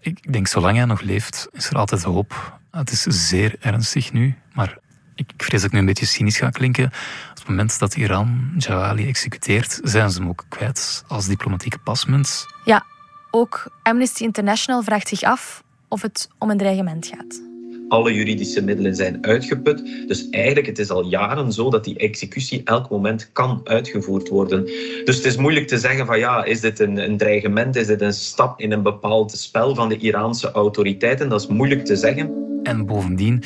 Ik 0.00 0.32
denk, 0.32 0.46
zolang 0.46 0.76
hij 0.76 0.84
nog 0.84 1.00
leeft, 1.00 1.48
is 1.52 1.70
er 1.70 1.76
altijd 1.76 2.02
hoop. 2.02 2.58
Het 2.70 2.90
is 2.90 3.02
zeer 3.02 3.56
ernstig 3.60 4.12
nu, 4.12 4.34
maar 4.52 4.78
ik 5.14 5.32
vrees 5.36 5.60
dat 5.60 5.68
ik 5.68 5.72
nu 5.72 5.78
een 5.78 5.86
beetje 5.86 6.06
cynisch 6.06 6.38
ga 6.38 6.50
klinken. 6.50 6.84
Op 7.30 7.38
het 7.38 7.48
moment 7.48 7.78
dat 7.78 7.96
Iran 7.96 8.54
Jalali 8.58 9.06
executeert, 9.06 9.80
zijn 9.82 10.10
ze 10.10 10.18
hem 10.18 10.28
ook 10.28 10.44
kwijt 10.48 11.04
als 11.08 11.26
diplomatieke 11.26 11.78
pasmunt. 11.78 12.46
Ja, 12.64 12.84
ook 13.30 13.72
Amnesty 13.82 14.22
International 14.22 14.82
vraagt 14.82 15.08
zich 15.08 15.22
af 15.22 15.62
of 15.88 16.02
het 16.02 16.28
om 16.38 16.50
een 16.50 16.58
dreigement 16.58 17.06
gaat 17.06 17.51
alle 17.92 18.14
juridische 18.14 18.62
middelen 18.62 18.94
zijn 18.96 19.18
uitgeput. 19.20 19.82
Dus 20.06 20.28
eigenlijk, 20.30 20.66
het 20.66 20.78
is 20.78 20.90
al 20.90 21.04
jaren 21.04 21.52
zo 21.52 21.70
dat 21.70 21.84
die 21.84 21.98
executie 21.98 22.60
elk 22.64 22.90
moment 22.90 23.30
kan 23.32 23.60
uitgevoerd 23.64 24.28
worden. 24.28 24.64
Dus 25.04 25.16
het 25.16 25.24
is 25.24 25.36
moeilijk 25.36 25.66
te 25.66 25.78
zeggen 25.78 26.06
van 26.06 26.18
ja, 26.18 26.44
is 26.44 26.60
dit 26.60 26.80
een, 26.80 26.96
een 26.96 27.16
dreigement, 27.16 27.76
is 27.76 27.86
dit 27.86 28.00
een 28.00 28.12
stap 28.12 28.60
in 28.60 28.72
een 28.72 28.82
bepaald 28.82 29.32
spel 29.32 29.74
van 29.74 29.88
de 29.88 29.96
Iraanse 29.96 30.50
autoriteiten? 30.50 31.28
Dat 31.28 31.40
is 31.40 31.46
moeilijk 31.46 31.84
te 31.84 31.96
zeggen. 31.96 32.30
En 32.62 32.86
bovendien, 32.86 33.42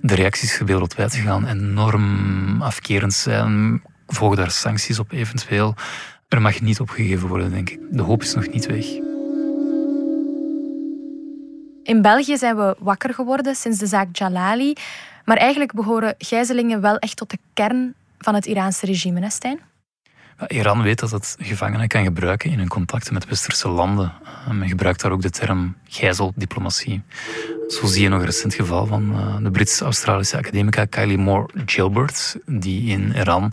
de 0.00 0.14
reacties 0.14 0.58
wereldwijd 0.58 1.14
gaan 1.14 1.46
enorm 1.46 2.62
afkerend 2.62 3.14
zijn. 3.14 3.82
Volgen 4.06 4.36
daar 4.36 4.50
sancties 4.50 4.98
op 4.98 5.12
eventueel. 5.12 5.74
Er 6.28 6.40
mag 6.40 6.60
niet 6.60 6.80
opgegeven 6.80 7.28
worden, 7.28 7.50
denk 7.50 7.70
ik. 7.70 7.78
De 7.90 8.02
hoop 8.02 8.22
is 8.22 8.34
nog 8.34 8.48
niet 8.52 8.66
weg. 8.66 9.11
In 11.92 12.02
België 12.02 12.36
zijn 12.36 12.56
we 12.56 12.76
wakker 12.78 13.14
geworden 13.14 13.54
sinds 13.54 13.78
de 13.78 13.86
zaak 13.86 14.16
Jalali. 14.16 14.72
Maar 15.24 15.36
eigenlijk 15.36 15.72
behoren 15.72 16.14
gijzelingen 16.18 16.80
wel 16.80 16.98
echt 16.98 17.16
tot 17.16 17.30
de 17.30 17.38
kern 17.54 17.94
van 18.18 18.34
het 18.34 18.46
Iraanse 18.46 18.86
regime, 18.86 19.20
hè 19.20 19.30
Stijn? 19.30 19.60
Iran 20.46 20.82
weet 20.82 20.98
dat 20.98 21.10
het 21.10 21.36
gevangenen 21.38 21.88
kan 21.88 22.04
gebruiken 22.04 22.50
in 22.50 22.58
hun 22.58 22.68
contacten 22.68 23.14
met 23.14 23.28
westerse 23.28 23.68
landen. 23.68 24.12
Eh, 24.24 24.50
men 24.50 24.68
gebruikt 24.68 25.00
daar 25.00 25.12
ook 25.12 25.22
de 25.22 25.30
term 25.30 25.76
gijzeldiplomatie. 25.88 27.02
Zo 27.68 27.86
zie 27.86 28.02
je 28.02 28.08
nog 28.08 28.20
een 28.20 28.26
recent 28.26 28.54
geval 28.54 28.86
van 28.86 29.12
eh, 29.14 29.36
de 29.42 29.50
Brits-Australische 29.50 30.36
academica 30.36 30.84
Kylie 30.84 31.18
Moore 31.18 31.48
Gilbert, 31.66 32.36
die 32.46 32.90
in 32.90 33.12
Iran 33.16 33.52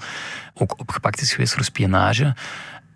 ook 0.53 0.79
opgepakt 0.79 1.21
is 1.21 1.31
geweest 1.31 1.53
voor 1.53 1.63
spionage. 1.63 2.35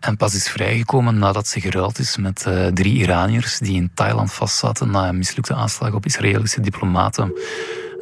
En 0.04 0.18
pas 0.18 0.36
is 0.36 0.50
vrijgekomen 0.50 1.18
nadat 1.18 1.48
ze 1.48 1.62
geruild 1.62 2.00
is 2.00 2.18
met 2.18 2.46
uh, 2.48 2.68
drie 2.68 2.94
Iraniërs 2.94 3.58
die 3.58 3.76
in 3.76 3.92
Thailand 3.94 4.34
vastzaten 4.34 4.92
na 4.92 5.08
een 5.08 5.18
mislukte 5.18 5.54
aanslag 5.54 5.94
op 5.94 6.06
Israëlische 6.06 6.62
diplomaten. 6.62 7.34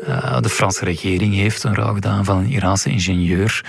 Uh, 0.08 0.40
de 0.40 0.50
Franse 0.50 0.86
regering 0.86 1.34
heeft 1.34 1.64
een 1.64 1.76
ruil 1.76 1.94
gedaan 1.94 2.26
van 2.26 2.38
een 2.38 2.50
Iraanse 2.50 2.90
ingenieur 2.90 3.66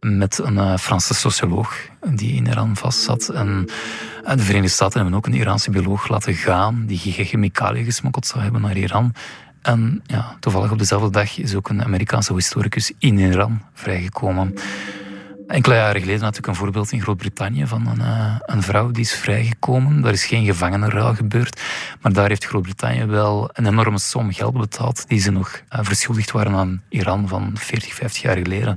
met 0.00 0.38
een 0.38 0.54
uh, 0.54 0.76
Franse 0.76 1.14
socioloog 1.14 1.88
die 2.14 2.34
in 2.34 2.46
Iran 2.46 2.76
vastzat. 2.76 3.28
En 3.28 3.64
de 4.24 4.42
Verenigde 4.42 4.68
Staten 4.68 5.00
hebben 5.00 5.18
ook 5.18 5.26
een 5.26 5.34
Iraanse 5.34 5.70
bioloog 5.70 6.08
laten 6.08 6.34
gaan 6.34 6.84
die 6.86 6.98
chemicaliën 6.98 7.84
gesmokkeld 7.84 8.26
zou 8.26 8.42
hebben 8.42 8.60
naar 8.60 8.76
Iran. 8.76 9.14
En 9.62 10.02
ja, 10.06 10.36
toevallig 10.40 10.70
op 10.70 10.78
dezelfde 10.78 11.10
dag 11.10 11.38
is 11.38 11.54
ook 11.54 11.68
een 11.68 11.84
Amerikaanse 11.84 12.34
historicus 12.34 12.92
in 12.98 13.18
Iran 13.18 13.62
vrijgekomen. 13.74 14.54
Enkele 15.52 15.74
jaren 15.74 16.00
geleden 16.00 16.20
natuurlijk 16.20 16.46
een 16.46 16.54
voorbeeld 16.54 16.92
in 16.92 17.00
Groot-Brittannië 17.00 17.66
van 17.66 17.86
een, 17.86 17.98
uh, 17.98 18.36
een, 18.40 18.62
vrouw 18.62 18.90
die 18.90 19.02
is 19.02 19.14
vrijgekomen. 19.14 20.00
Daar 20.00 20.12
is 20.12 20.24
geen 20.24 20.44
gevangenenruil 20.44 21.14
gebeurd, 21.14 21.60
maar 22.00 22.12
daar 22.12 22.28
heeft 22.28 22.44
Groot-Brittannië 22.44 23.04
wel 23.04 23.50
een 23.52 23.66
enorme 23.66 23.98
som 23.98 24.32
geld 24.32 24.52
betaald 24.52 25.08
die 25.08 25.20
ze 25.20 25.30
nog 25.30 25.62
uh, 25.72 25.78
verschuldigd 25.82 26.30
waren 26.30 26.54
aan 26.54 26.82
Iran 26.88 27.28
van 27.28 27.50
40, 27.54 27.94
50 27.94 28.22
jaar 28.22 28.36
geleden. 28.36 28.76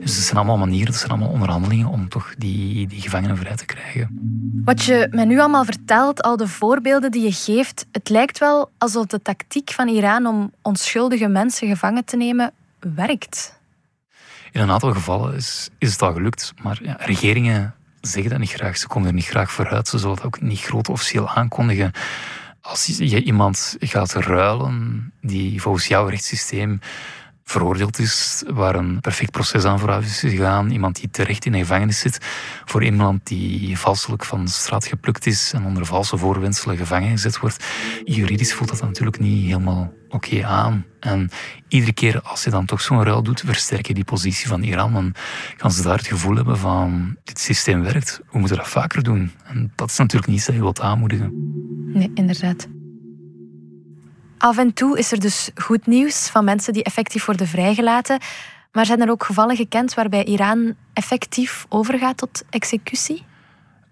Dus 0.00 0.14
dat 0.14 0.24
zijn 0.24 0.36
allemaal 0.36 0.58
manieren, 0.58 0.86
dat 0.86 1.00
zijn 1.00 1.10
allemaal 1.10 1.28
onderhandelingen 1.28 1.86
om 1.86 2.08
toch 2.08 2.34
die, 2.38 2.86
die 2.86 3.00
gevangenen 3.00 3.36
vrij 3.36 3.56
te 3.56 3.64
krijgen. 3.64 4.18
Wat 4.64 4.84
je 4.84 5.08
mij 5.10 5.24
nu 5.24 5.38
allemaal 5.38 5.64
vertelt, 5.64 6.22
al 6.22 6.36
de 6.36 6.48
voorbeelden 6.48 7.10
die 7.10 7.22
je 7.22 7.32
geeft, 7.32 7.86
het 7.92 8.08
lijkt 8.08 8.38
wel 8.38 8.70
alsof 8.78 9.06
de 9.06 9.22
tactiek 9.22 9.70
van 9.70 9.88
Iran 9.88 10.26
om 10.26 10.52
onschuldige 10.62 11.28
mensen 11.28 11.68
gevangen 11.68 12.04
te 12.04 12.16
nemen 12.16 12.52
werkt. 12.94 13.54
In 14.56 14.62
een 14.62 14.70
aantal 14.70 14.92
gevallen 14.92 15.34
is, 15.34 15.68
is 15.78 15.92
het 15.92 16.02
al 16.02 16.12
gelukt, 16.12 16.52
maar 16.62 16.78
ja, 16.82 16.96
regeringen 16.98 17.74
zeggen 18.00 18.30
dat 18.30 18.40
niet 18.40 18.52
graag. 18.52 18.76
Ze 18.76 18.86
komen 18.86 19.08
er 19.08 19.14
niet 19.14 19.26
graag 19.26 19.52
vooruit. 19.52 19.88
Ze 19.88 19.98
zullen 19.98 20.16
dat 20.16 20.24
ook 20.24 20.40
niet 20.40 20.60
groot 20.60 20.88
officieel 20.88 21.28
aankondigen. 21.28 21.92
Als 22.60 22.86
je 22.98 23.22
iemand 23.22 23.76
gaat 23.80 24.12
ruilen 24.12 25.12
die 25.20 25.62
volgens 25.62 25.86
jouw 25.86 26.06
rechtssysteem 26.06 26.80
veroordeeld 27.48 27.98
is, 27.98 28.42
waar 28.46 28.74
een 28.74 29.00
perfect 29.00 29.30
proces 29.30 29.64
aan 29.64 29.78
vooraf 29.78 30.04
is 30.04 30.20
gegaan, 30.20 30.70
iemand 30.70 30.96
die 31.00 31.10
terecht 31.10 31.44
in 31.44 31.52
de 31.52 31.58
gevangenis 31.58 31.98
zit, 31.98 32.18
voor 32.64 32.84
iemand 32.84 33.26
die 33.26 33.78
valselijk 33.78 34.24
van 34.24 34.48
straat 34.48 34.86
geplukt 34.86 35.26
is 35.26 35.52
en 35.52 35.64
onder 35.64 35.86
valse 35.86 36.16
voorwenselen 36.16 36.76
gevangen 36.76 37.10
gezet 37.10 37.38
wordt. 37.38 37.64
Juridisch 38.04 38.54
voelt 38.54 38.70
dat 38.70 38.80
natuurlijk 38.80 39.18
niet 39.18 39.46
helemaal 39.46 39.92
oké 40.08 40.44
aan. 40.44 40.84
En 41.00 41.30
iedere 41.68 41.92
keer 41.92 42.20
als 42.22 42.44
je 42.44 42.50
dan 42.50 42.66
toch 42.66 42.80
zo'n 42.80 43.04
ruil 43.04 43.22
doet, 43.22 43.42
versterk 43.46 43.86
je 43.86 43.94
die 43.94 44.04
positie 44.04 44.48
van 44.48 44.62
Iran. 44.62 44.96
En 44.96 45.12
gaan 45.56 45.72
ze 45.72 45.82
daar 45.82 45.96
het 45.96 46.06
gevoel 46.06 46.36
hebben 46.36 46.58
van, 46.58 47.16
dit 47.24 47.38
systeem 47.38 47.82
werkt, 47.82 48.20
we 48.30 48.38
moeten 48.38 48.56
dat 48.56 48.68
vaker 48.68 49.02
doen. 49.02 49.32
En 49.44 49.72
dat 49.74 49.90
is 49.90 49.96
natuurlijk 49.96 50.32
niet 50.32 50.46
dat 50.46 50.54
je 50.54 50.60
wilt 50.60 50.80
aanmoedigen. 50.80 51.32
Nee, 51.92 52.10
inderdaad. 52.14 52.68
Af 54.38 54.58
en 54.58 54.72
toe 54.72 54.98
is 54.98 55.12
er 55.12 55.20
dus 55.20 55.50
goed 55.54 55.86
nieuws 55.86 56.28
van 56.28 56.44
mensen 56.44 56.72
die 56.72 56.82
effectief 56.82 57.24
worden 57.24 57.46
vrijgelaten. 57.46 58.18
Maar 58.72 58.86
zijn 58.86 59.00
er 59.00 59.10
ook 59.10 59.24
gevallen 59.24 59.56
gekend 59.56 59.94
waarbij 59.94 60.24
Iran 60.24 60.74
effectief 60.92 61.66
overgaat 61.68 62.16
tot 62.16 62.44
executie? 62.50 63.24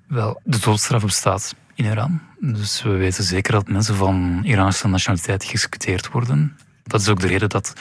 Wel, 0.06 0.40
de 0.44 0.58
doodstraf 0.58 1.02
bestaat 1.02 1.54
in 1.74 1.84
Iran. 1.84 2.20
Dus 2.38 2.82
we 2.82 2.90
weten 2.90 3.24
zeker 3.24 3.52
dat 3.52 3.68
mensen 3.68 3.94
van 3.94 4.40
Iraanse 4.42 4.88
nationaliteit 4.88 5.44
geëxecuteerd 5.44 6.10
worden. 6.10 6.56
Dat 6.82 7.00
is 7.00 7.08
ook 7.08 7.20
de 7.20 7.26
reden 7.26 7.48
dat 7.48 7.72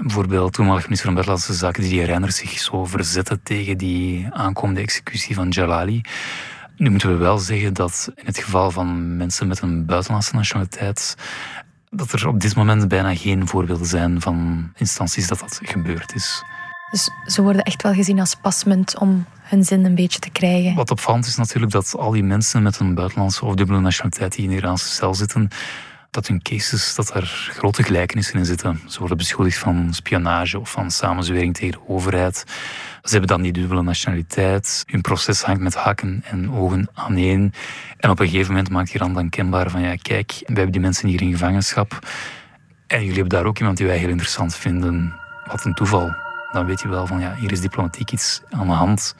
bijvoorbeeld 0.00 0.52
toenmalig 0.52 0.82
minister 0.82 1.06
van 1.06 1.14
Buitenlandse 1.14 1.54
Zaken 1.54 1.82
Didier 1.82 2.04
Reinders 2.04 2.36
zich 2.36 2.58
zo 2.58 2.84
verzetten 2.84 3.42
tegen 3.42 3.78
die 3.78 4.26
aankomende 4.30 4.80
executie 4.80 5.34
van 5.34 5.48
Jalali. 5.48 6.00
Nu 6.76 6.90
moeten 6.90 7.08
we 7.08 7.16
wel 7.16 7.38
zeggen 7.38 7.74
dat 7.74 8.12
in 8.14 8.26
het 8.26 8.38
geval 8.38 8.70
van 8.70 9.16
mensen 9.16 9.48
met 9.48 9.60
een 9.60 9.86
buitenlandse 9.86 10.34
nationaliteit 10.34 11.16
dat 11.96 12.12
er 12.12 12.28
op 12.28 12.40
dit 12.40 12.56
moment 12.56 12.88
bijna 12.88 13.14
geen 13.14 13.48
voorbeelden 13.48 13.86
zijn 13.86 14.20
van 14.20 14.68
instanties 14.76 15.28
dat 15.28 15.38
dat 15.38 15.60
gebeurd 15.62 16.14
is. 16.14 16.42
Dus 16.90 17.10
ze 17.26 17.42
worden 17.42 17.62
echt 17.62 17.82
wel 17.82 17.92
gezien 17.92 18.20
als 18.20 18.34
pasmunt 18.34 18.98
om 18.98 19.24
hun 19.42 19.64
zin 19.64 19.84
een 19.84 19.94
beetje 19.94 20.18
te 20.18 20.30
krijgen. 20.30 20.74
Wat 20.74 20.90
opvallend 20.90 21.26
is 21.26 21.36
natuurlijk 21.36 21.72
dat 21.72 21.94
al 21.98 22.10
die 22.10 22.22
mensen 22.22 22.62
met 22.62 22.78
een 22.78 22.94
buitenlandse 22.94 23.44
of 23.44 23.54
dubbele 23.54 23.80
nationaliteit 23.80 24.32
die 24.32 24.44
in 24.44 24.50
de 24.50 24.56
Iraanse 24.56 24.88
cel 24.88 25.14
zitten, 25.14 25.48
dat 26.14 26.26
hun 26.26 26.42
cases, 26.42 26.94
dat 26.94 27.14
er 27.14 27.48
grote 27.52 27.82
gelijkenissen 27.82 28.38
in 28.38 28.44
zitten. 28.44 28.80
Ze 28.88 28.98
worden 28.98 29.16
beschuldigd 29.16 29.58
van 29.58 29.94
spionage 29.94 30.60
of 30.60 30.70
van 30.70 30.90
samenzwering 30.90 31.54
tegen 31.54 31.72
de 31.72 31.88
overheid. 31.88 32.44
Ze 33.02 33.10
hebben 33.10 33.28
dan 33.28 33.42
die 33.42 33.52
dubbele 33.52 33.82
nationaliteit. 33.82 34.84
Hun 34.86 35.00
proces 35.00 35.42
hangt 35.42 35.60
met 35.60 35.74
hakken 35.74 36.22
en 36.24 36.52
ogen 36.52 36.88
aaneen. 36.94 37.52
En 37.96 38.10
op 38.10 38.20
een 38.20 38.28
gegeven 38.28 38.52
moment 38.52 38.70
maakt 38.70 38.94
Iran 38.94 39.14
dan 39.14 39.28
kenbaar 39.28 39.70
van 39.70 39.80
ja, 39.80 39.96
kijk, 40.02 40.32
we 40.32 40.54
hebben 40.54 40.72
die 40.72 40.80
mensen 40.80 41.08
hier 41.08 41.22
in 41.22 41.32
gevangenschap. 41.32 41.98
En 42.86 42.98
jullie 42.98 43.14
hebben 43.14 43.38
daar 43.38 43.44
ook 43.44 43.58
iemand 43.58 43.76
die 43.76 43.86
wij 43.86 43.98
heel 43.98 44.08
interessant 44.08 44.56
vinden. 44.56 45.14
Wat 45.46 45.64
een 45.64 45.74
toeval. 45.74 46.14
Dan 46.52 46.66
weet 46.66 46.80
je 46.80 46.88
wel 46.88 47.06
van 47.06 47.20
ja, 47.20 47.34
hier 47.34 47.52
is 47.52 47.60
diplomatiek 47.60 48.12
iets 48.12 48.42
aan 48.50 48.66
de 48.66 48.72
hand. 48.72 49.14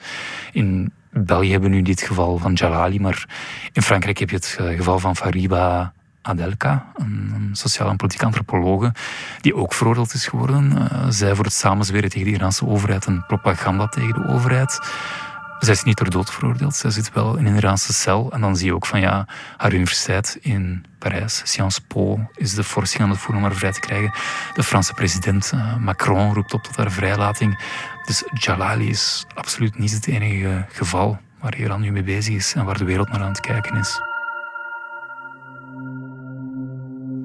In 0.51 0.93
België 1.11 1.51
hebben 1.51 1.71
nu 1.71 1.81
dit 1.81 2.01
geval 2.01 2.37
van 2.37 2.53
Jalali, 2.53 2.99
maar 2.99 3.27
in 3.73 3.81
Frankrijk 3.81 4.17
heb 4.17 4.29
je 4.29 4.35
het 4.35 4.55
eh, 4.59 4.67
geval 4.67 4.99
van 4.99 5.15
Fariba 5.15 5.93
Adelka, 6.25 6.85
een 6.95 7.49
sociaal 7.51 7.89
en 7.89 7.95
politiek 7.95 8.23
antropologe, 8.23 8.93
die 9.41 9.55
ook 9.55 9.73
veroordeeld 9.73 10.13
is 10.13 10.27
geworden. 10.27 10.71
Uh, 10.71 11.05
zij 11.09 11.35
voor 11.35 11.45
het 11.45 11.53
samenzweren 11.53 12.09
tegen 12.09 12.27
de 12.27 12.33
Iraanse 12.33 12.67
overheid 12.67 13.05
en 13.05 13.23
propaganda 13.27 13.87
tegen 13.87 14.13
de 14.13 14.27
overheid. 14.27 14.79
Zij 15.59 15.73
is 15.73 15.83
niet 15.83 15.95
ter 15.95 16.09
dood 16.09 16.31
veroordeeld, 16.31 16.75
zij 16.75 16.89
zit 16.89 17.13
wel 17.13 17.35
in 17.35 17.45
een 17.45 17.55
Iraanse 17.55 17.93
cel. 17.93 18.31
En 18.31 18.41
dan 18.41 18.55
zie 18.55 18.65
je 18.65 18.75
ook 18.75 18.85
van 18.85 18.99
ja, 18.99 19.27
haar 19.57 19.73
universiteit 19.73 20.37
in 20.41 20.85
Parijs, 20.99 21.41
Sciences 21.43 21.83
Po, 21.87 22.29
is 22.35 22.53
de 22.53 22.63
forcing 22.63 23.03
aan 23.03 23.09
het 23.09 23.19
voeren 23.19 23.37
om 23.43 23.47
haar 23.47 23.57
vrij 23.57 23.71
te 23.71 23.79
krijgen. 23.79 24.11
De 24.53 24.63
Franse 24.63 24.93
president 24.93 25.51
uh, 25.55 25.75
Macron 25.77 26.33
roept 26.33 26.53
op 26.53 26.63
tot 26.63 26.75
haar 26.75 26.91
vrijlating. 26.91 27.63
Dus 28.05 28.23
Jalali 28.33 28.89
is 28.89 29.25
absoluut 29.33 29.77
niet 29.77 29.91
het 29.91 30.07
enige 30.07 30.65
geval 30.71 31.17
waar 31.39 31.55
Iran 31.57 31.81
nu 31.81 31.91
mee 31.91 32.03
bezig 32.03 32.35
is 32.35 32.53
en 32.53 32.65
waar 32.65 32.77
de 32.77 32.85
wereld 32.85 33.09
naar 33.09 33.21
aan 33.21 33.27
het 33.27 33.39
kijken 33.39 33.77
is. 33.77 34.14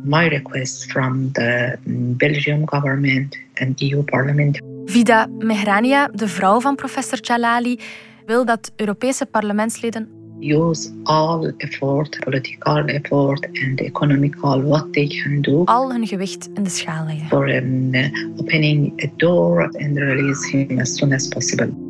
My 0.04 0.28
request 0.28 0.90
from 0.90 1.33
the 1.33 1.78
Belgian 2.16 2.64
government 2.64 3.37
and 3.54 3.80
EU 3.80 4.02
Parliament. 4.02 4.61
Vida 4.85 5.26
Mehrania, 5.38 6.09
de 6.14 6.28
vrouw 6.28 6.61
van 6.61 6.75
professor 6.75 7.19
Jalali, 7.21 7.78
wil 8.26 8.45
dat 8.45 8.73
Europese 8.76 9.26
parlementsleden 9.26 10.09
use 10.40 10.90
all 11.04 11.52
effort, 11.61 12.19
political 12.25 12.88
effort 12.88 13.47
and 13.62 13.80
economical 13.80 14.62
what 14.62 14.92
they 14.92 15.07
can 15.07 15.42
do. 15.42 15.64
Al 15.64 15.92
hun 15.92 16.07
gewicht 16.07 16.49
in 16.54 16.62
de 16.62 16.71
schaal 16.71 17.07
leggen. 17.07 17.28
For 17.28 17.49
um, 17.49 17.95
opening 18.37 19.02
a 19.02 19.11
door 19.16 19.62
and 19.62 19.99
release 19.99 20.50
him 20.50 20.78
as 20.78 20.95
soon 20.95 21.12
as 21.12 21.28
possible. 21.28 21.89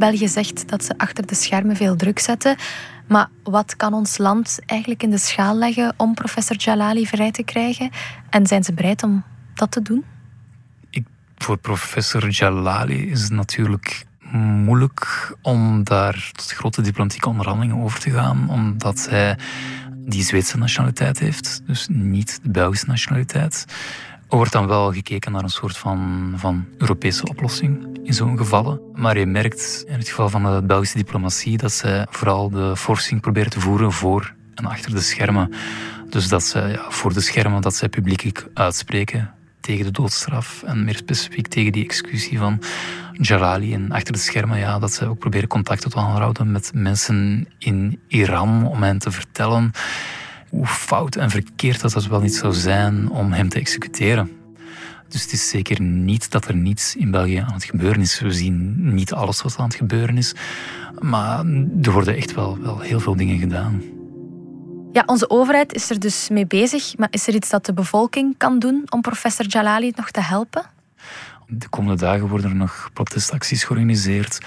België 0.00 0.28
zegt 0.28 0.68
dat 0.68 0.84
ze 0.84 0.94
achter 0.96 1.26
de 1.26 1.34
schermen 1.34 1.76
veel 1.76 1.96
druk 1.96 2.18
zetten. 2.18 2.56
Maar 3.08 3.28
wat 3.42 3.76
kan 3.76 3.92
ons 3.92 4.18
land 4.18 4.58
eigenlijk 4.66 5.02
in 5.02 5.10
de 5.10 5.18
schaal 5.18 5.56
leggen 5.56 5.94
om 5.96 6.14
professor 6.14 6.56
Jalali 6.56 7.06
vrij 7.06 7.30
te 7.30 7.42
krijgen? 7.42 7.90
En 8.30 8.46
zijn 8.46 8.64
ze 8.64 8.72
bereid 8.72 9.02
om 9.02 9.24
dat 9.54 9.70
te 9.70 9.82
doen? 9.82 10.04
Ik, 10.90 11.06
voor 11.36 11.56
professor 11.58 12.28
Jalali 12.28 13.10
is 13.10 13.22
het 13.22 13.32
natuurlijk 13.32 14.06
moeilijk 14.32 15.34
om 15.42 15.84
daar 15.84 16.30
tot 16.32 16.50
grote 16.50 16.82
diplomatieke 16.82 17.28
onderhandelingen 17.28 17.84
over 17.84 18.00
te 18.00 18.10
gaan, 18.10 18.50
omdat 18.50 19.06
hij 19.10 19.38
die 20.10 20.22
Zweedse 20.22 20.58
nationaliteit 20.58 21.18
heeft, 21.18 21.62
dus 21.66 21.86
niet 21.90 22.38
de 22.42 22.50
Belgische 22.50 22.86
nationaliteit. 22.86 23.64
Er 24.28 24.36
wordt 24.36 24.52
dan 24.52 24.66
wel 24.66 24.92
gekeken 24.92 25.32
naar 25.32 25.42
een 25.42 25.48
soort 25.48 25.76
van, 25.76 26.32
van 26.36 26.64
Europese 26.78 27.28
oplossing 27.28 27.98
in 28.02 28.14
zo'n 28.14 28.36
gevallen. 28.36 28.80
Maar 28.94 29.18
je 29.18 29.26
merkt 29.26 29.84
in 29.86 29.98
het 29.98 30.08
geval 30.08 30.28
van 30.28 30.42
de 30.42 30.62
Belgische 30.66 30.96
diplomatie 30.96 31.56
dat 31.56 31.72
zij 31.72 32.06
vooral 32.10 32.50
de 32.50 32.76
forcing 32.76 33.20
proberen 33.20 33.50
te 33.50 33.60
voeren 33.60 33.92
voor 33.92 34.34
en 34.54 34.66
achter 34.66 34.90
de 34.90 35.00
schermen. 35.00 35.52
Dus 36.10 36.28
dat 36.28 36.42
ze 36.42 36.58
ja, 36.58 36.90
voor 36.90 37.12
de 37.12 37.20
schermen 37.20 37.60
dat 37.60 37.74
zij 37.74 37.88
publiekelijk 37.88 38.48
uitspreken 38.54 39.34
tegen 39.60 39.84
de 39.84 39.90
doodstraf 39.90 40.62
en 40.62 40.84
meer 40.84 40.96
specifiek 40.96 41.46
tegen 41.46 41.72
die 41.72 41.84
executie 41.84 42.38
van 42.38 42.62
Jalali. 43.12 43.74
En 43.74 43.92
achter 43.92 44.12
de 44.12 44.18
schermen 44.18 44.58
ja, 44.58 44.78
dat 44.78 44.92
ze 44.92 45.06
ook 45.06 45.18
proberen 45.18 45.48
contact 45.48 45.90
te 45.90 45.98
houden 45.98 46.52
met 46.52 46.70
mensen 46.74 47.48
in 47.58 48.00
Iran 48.08 48.66
om 48.66 48.82
hen 48.82 48.98
te 48.98 49.10
vertellen 49.10 49.70
hoe 50.48 50.66
fout 50.66 51.16
en 51.16 51.30
verkeerd 51.30 51.80
dat, 51.80 51.92
dat 51.92 52.06
wel 52.06 52.20
niet 52.20 52.34
zou 52.34 52.52
zijn 52.52 53.10
om 53.10 53.32
hem 53.32 53.48
te 53.48 53.58
executeren. 53.58 54.30
Dus 55.08 55.22
het 55.22 55.32
is 55.32 55.48
zeker 55.48 55.80
niet 55.80 56.30
dat 56.30 56.48
er 56.48 56.54
niets 56.54 56.96
in 56.96 57.10
België 57.10 57.36
aan 57.36 57.54
het 57.54 57.64
gebeuren 57.64 58.00
is. 58.00 58.20
We 58.20 58.32
zien 58.32 58.76
niet 58.94 59.12
alles 59.12 59.42
wat 59.42 59.56
aan 59.58 59.64
het 59.64 59.74
gebeuren 59.74 60.16
is. 60.16 60.34
Maar 60.98 61.44
er 61.82 61.92
worden 61.92 62.16
echt 62.16 62.34
wel, 62.34 62.58
wel 62.58 62.80
heel 62.80 63.00
veel 63.00 63.16
dingen 63.16 63.38
gedaan. 63.38 63.82
Ja, 64.92 65.02
onze 65.06 65.30
overheid 65.30 65.74
is 65.74 65.90
er 65.90 66.00
dus 66.00 66.28
mee 66.28 66.46
bezig. 66.46 66.96
Maar 66.96 67.08
is 67.10 67.28
er 67.28 67.34
iets 67.34 67.48
dat 67.48 67.66
de 67.66 67.72
bevolking 67.72 68.34
kan 68.36 68.58
doen 68.58 68.82
om 68.88 69.00
professor 69.00 69.46
Jalali 69.46 69.92
nog 69.96 70.10
te 70.10 70.20
helpen? 70.20 70.62
De 71.46 71.68
komende 71.68 71.96
dagen 71.96 72.28
worden 72.28 72.50
er 72.50 72.56
nog 72.56 72.90
protestacties 72.92 73.64
georganiseerd. 73.64 74.38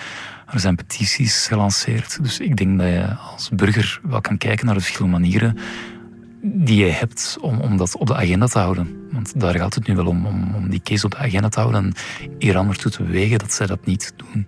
Er 0.48 0.60
zijn 0.60 0.76
petities 0.76 1.48
gelanceerd. 1.48 2.24
Dus 2.24 2.40
ik 2.40 2.58
denk 2.58 2.80
dat 2.80 2.88
je 2.88 3.16
als 3.32 3.50
burger 3.50 4.00
wel 4.04 4.22
kan 4.22 4.38
kijken 4.38 4.66
naar 4.66 4.76
de 4.76 4.82
verschillende 4.82 5.20
manieren 5.20 5.58
die 6.42 6.86
je 6.86 6.92
hebt 6.92 7.38
om, 7.42 7.60
om 7.60 7.78
dat 7.78 7.98
op 7.98 8.08
de 8.08 8.16
agenda 8.16 8.48
te 8.48 8.60
houden. 8.60 9.08
Want 9.12 9.40
daar 9.40 9.56
gaat 9.56 9.76
het 9.76 9.88
nu 9.88 9.96
wel 9.96 10.06
om, 10.06 10.26
om, 10.26 10.56
om 10.56 10.70
die 10.70 10.82
case 10.84 11.06
op 11.06 11.12
de 11.12 11.18
agenda 11.18 11.50
te 11.50 11.60
houden 11.60 11.84
en 11.84 11.94
Iran 12.38 12.70
ertoe 12.70 12.92
te 12.92 13.04
bewegen 13.04 13.40
dat 13.40 13.54
zij 13.54 13.68
dat 13.68 13.86
niet 13.86 14.14
doen. 14.16 14.48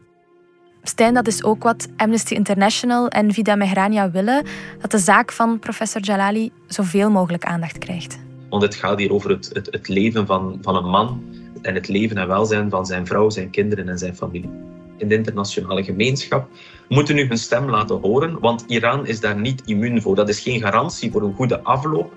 Stijn, 0.89 1.13
dat 1.13 1.28
is 1.28 1.43
ook 1.43 1.63
wat 1.63 1.88
Amnesty 1.98 2.34
International 2.34 3.08
en 3.08 3.34
Vida 3.34 3.56
Mehrania 3.56 4.12
willen, 4.12 4.45
dat 4.80 4.91
de 4.91 4.98
zaak 4.98 5.32
van 5.32 5.60
professor 5.60 6.02
Jalali 6.02 6.52
zoveel 6.67 7.12
mogelijk 7.12 7.43
aandacht 7.43 7.78
krijgt. 7.78 8.19
Want 8.50 8.62
het 8.62 8.76
gaat 8.76 9.00
hier 9.00 9.12
over 9.12 9.30
het, 9.30 9.50
het, 9.54 9.67
het 9.71 9.88
leven 9.88 10.26
van, 10.26 10.58
van 10.62 10.76
een 10.76 10.89
man 10.89 11.24
en 11.62 11.76
het 11.76 11.88
leven 11.88 12.17
en 12.17 12.28
welzijn 12.28 12.69
van 12.69 12.86
zijn 12.86 13.06
vrouw, 13.06 13.30
zijn 13.30 13.50
kinderen 13.50 13.89
en 13.89 13.98
zijn 13.98 14.15
familie. 14.15 14.50
In 14.98 15.08
de 15.08 15.15
internationale 15.15 15.84
gemeenschap 15.84 16.48
moeten 16.89 17.15
nu 17.15 17.28
hun 17.28 17.38
stem 17.38 17.69
laten 17.69 18.00
horen, 18.00 18.39
want 18.39 18.63
Iran 18.67 19.08
is 19.08 19.19
daar 19.19 19.39
niet 19.39 19.62
immuun 19.65 20.02
voor. 20.02 20.15
Dat 20.15 20.30
is 20.30 20.39
geen 20.39 20.62
garantie 20.62 21.12
voor 21.12 21.21
een 21.21 21.36
goede 21.36 21.62
afloop, 21.62 22.13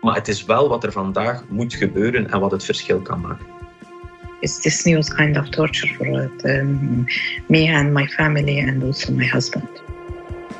maar 0.00 0.14
het 0.14 0.28
is 0.28 0.44
wel 0.44 0.68
wat 0.68 0.84
er 0.84 0.92
vandaag 0.92 1.44
moet 1.48 1.74
gebeuren 1.74 2.30
en 2.30 2.40
wat 2.40 2.50
het 2.50 2.64
verschil 2.64 3.00
kan 3.00 3.20
maken. 3.20 3.61
Is 4.42 4.58
this 4.60 4.84
news 4.84 5.08
kind 5.08 5.36
of 5.36 5.48
torture 5.48 5.94
for 5.94 6.30
um, 6.44 7.06
me 7.46 7.68
and 7.74 7.92
my 7.92 8.06
family 8.06 8.58
and 8.58 8.82
also 8.82 9.12
my 9.12 9.26
husband? 9.26 9.68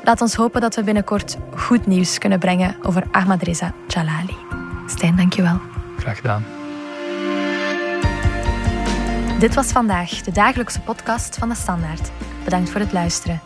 Laat 0.03 0.21
ons 0.21 0.35
hopen 0.35 0.61
dat 0.61 0.75
we 0.75 0.83
binnenkort 0.83 1.37
goed 1.55 1.85
nieuws 1.87 2.17
kunnen 2.17 2.39
brengen 2.39 2.75
over 2.81 3.03
Ahmadreza 3.11 3.73
Jalali. 3.87 4.35
Stijn, 4.87 5.15
dankjewel. 5.15 5.59
Graag 5.97 6.15
gedaan. 6.15 6.45
Dit 9.39 9.53
was 9.53 9.71
vandaag 9.71 10.09
de 10.09 10.31
dagelijkse 10.31 10.81
podcast 10.81 11.37
van 11.37 11.49
de 11.49 11.55
Standaard. 11.55 12.11
Bedankt 12.43 12.69
voor 12.69 12.79
het 12.79 12.93
luisteren. 12.93 13.41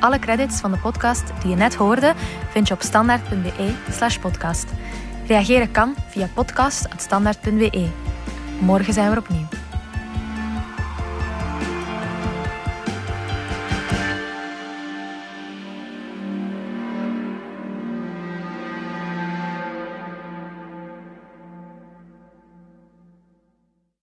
Alle 0.00 0.18
credits 0.18 0.60
van 0.60 0.72
de 0.72 0.78
podcast 0.78 1.32
die 1.40 1.50
je 1.50 1.56
net 1.56 1.74
hoorde 1.74 2.14
vind 2.50 2.68
je 2.68 2.74
op 2.74 2.82
standaard.be 2.82 4.18
podcast. 4.20 4.72
Reageren 5.26 5.70
kan 5.70 5.94
via 6.08 6.28
podcast.standaard.be. 6.34 7.88
Morgen 8.60 8.92
zijn 8.92 9.10
we 9.10 9.16
er 9.16 9.22
opnieuw. 9.22 9.46